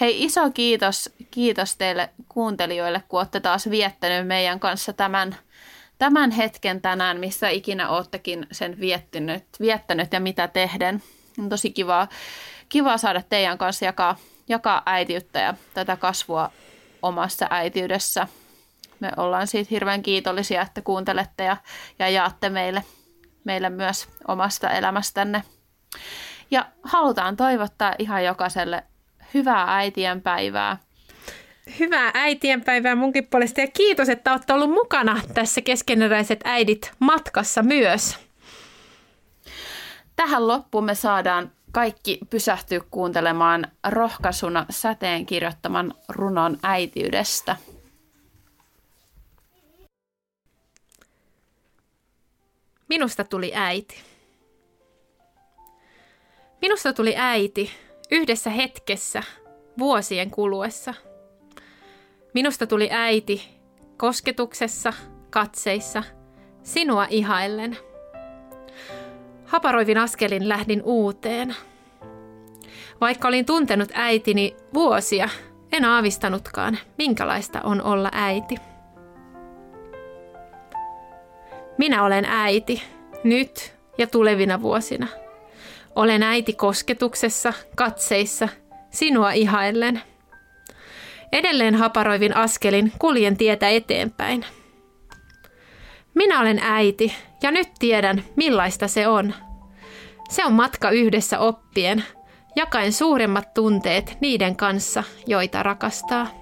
Hei, 0.00 0.24
iso 0.24 0.50
kiitos, 0.50 1.10
kiitos 1.30 1.76
teille 1.76 2.10
kuuntelijoille, 2.28 3.02
kun 3.08 3.20
olette 3.20 3.40
taas 3.40 3.70
viettänyt 3.70 4.26
meidän 4.26 4.60
kanssa 4.60 4.92
tämän, 4.92 5.36
tämän 5.98 6.30
hetken 6.30 6.82
tänään, 6.82 7.20
missä 7.20 7.48
ikinä 7.48 7.88
oottekin 7.88 8.46
sen 8.52 8.80
viettänyt, 8.80 9.44
viettänyt 9.60 10.12
ja 10.12 10.20
mitä 10.20 10.48
tehden. 10.48 11.02
On 11.38 11.48
tosi 11.48 11.70
kivaa, 11.70 12.08
kivaa 12.68 12.98
saada 12.98 13.22
teidän 13.28 13.58
kanssa 13.58 13.84
jakaa, 13.84 14.16
jakaa 14.48 14.82
äitiyttä 14.86 15.40
ja 15.40 15.54
tätä 15.74 15.96
kasvua 15.96 16.50
omassa 17.02 17.46
äitiydessä. 17.50 18.28
Me 19.00 19.12
ollaan 19.16 19.46
siitä 19.46 19.68
hirveän 19.70 20.02
kiitollisia, 20.02 20.62
että 20.62 20.82
kuuntelette 20.82 21.44
ja, 21.44 21.56
ja 21.98 22.08
jaatte 22.08 22.48
meille, 22.50 22.84
meille 23.44 23.70
myös 23.70 24.08
omasta 24.28 24.70
elämästänne. 24.70 25.42
Ja 26.50 26.66
halutaan 26.82 27.36
toivottaa 27.36 27.94
ihan 27.98 28.24
jokaiselle 28.24 28.84
hyvää 29.34 29.76
äitien 29.76 30.22
päivää. 30.22 30.76
Hyvää 31.78 32.10
äitien 32.14 32.64
päivää 32.64 32.94
munkin 32.94 33.26
puolesta 33.26 33.60
ja 33.60 33.66
kiitos, 33.66 34.08
että 34.08 34.32
olette 34.32 34.52
ollut 34.52 34.70
mukana 34.70 35.20
tässä 35.34 35.60
keskeneräiset 35.60 36.40
äidit 36.44 36.92
matkassa 36.98 37.62
myös. 37.62 38.18
Tähän 40.16 40.48
loppuun 40.48 40.84
me 40.84 40.94
saadaan 40.94 41.52
kaikki 41.72 42.18
pysähtyä 42.30 42.80
kuuntelemaan 42.90 43.66
rohkaisuna 43.88 44.66
säteen 44.70 45.26
kirjoittaman 45.26 45.94
runon 46.08 46.58
äitiydestä. 46.62 47.56
Minusta 52.88 53.24
tuli 53.24 53.52
äiti. 53.54 54.02
Minusta 56.62 56.92
tuli 56.92 57.14
äiti 57.16 57.70
yhdessä 58.10 58.50
hetkessä, 58.50 59.22
vuosien 59.78 60.30
kuluessa. 60.30 60.94
Minusta 62.34 62.66
tuli 62.66 62.88
äiti 62.92 63.48
kosketuksessa, 63.96 64.92
katseissa, 65.30 66.02
sinua 66.62 67.06
ihaillen. 67.10 67.76
Haparoivin 69.44 69.98
askelin 69.98 70.48
lähdin 70.48 70.82
uuteen. 70.84 71.56
Vaikka 73.00 73.28
olin 73.28 73.46
tuntenut 73.46 73.88
äitini 73.94 74.56
vuosia, 74.74 75.28
en 75.72 75.84
aavistanutkaan, 75.84 76.78
minkälaista 76.98 77.62
on 77.62 77.82
olla 77.82 78.10
äiti. 78.12 78.56
Minä 81.78 82.04
olen 82.04 82.24
äiti, 82.24 82.82
nyt 83.24 83.74
ja 83.98 84.06
tulevina 84.06 84.62
vuosina– 84.62 85.06
olen 85.98 86.22
äiti 86.22 86.52
kosketuksessa, 86.52 87.52
katseissa, 87.76 88.48
sinua 88.90 89.32
ihaillen. 89.32 90.02
Edelleen 91.32 91.74
haparoivin 91.74 92.36
askelin 92.36 92.92
kuljen 92.98 93.36
tietä 93.36 93.68
eteenpäin. 93.68 94.44
Minä 96.14 96.40
olen 96.40 96.58
äiti 96.62 97.14
ja 97.42 97.50
nyt 97.50 97.68
tiedän, 97.78 98.24
millaista 98.36 98.88
se 98.88 99.08
on. 99.08 99.34
Se 100.30 100.44
on 100.44 100.52
matka 100.52 100.90
yhdessä 100.90 101.38
oppien, 101.38 102.04
jakaen 102.56 102.92
suuremmat 102.92 103.54
tunteet 103.54 104.16
niiden 104.20 104.56
kanssa, 104.56 105.04
joita 105.26 105.62
rakastaa. 105.62 106.37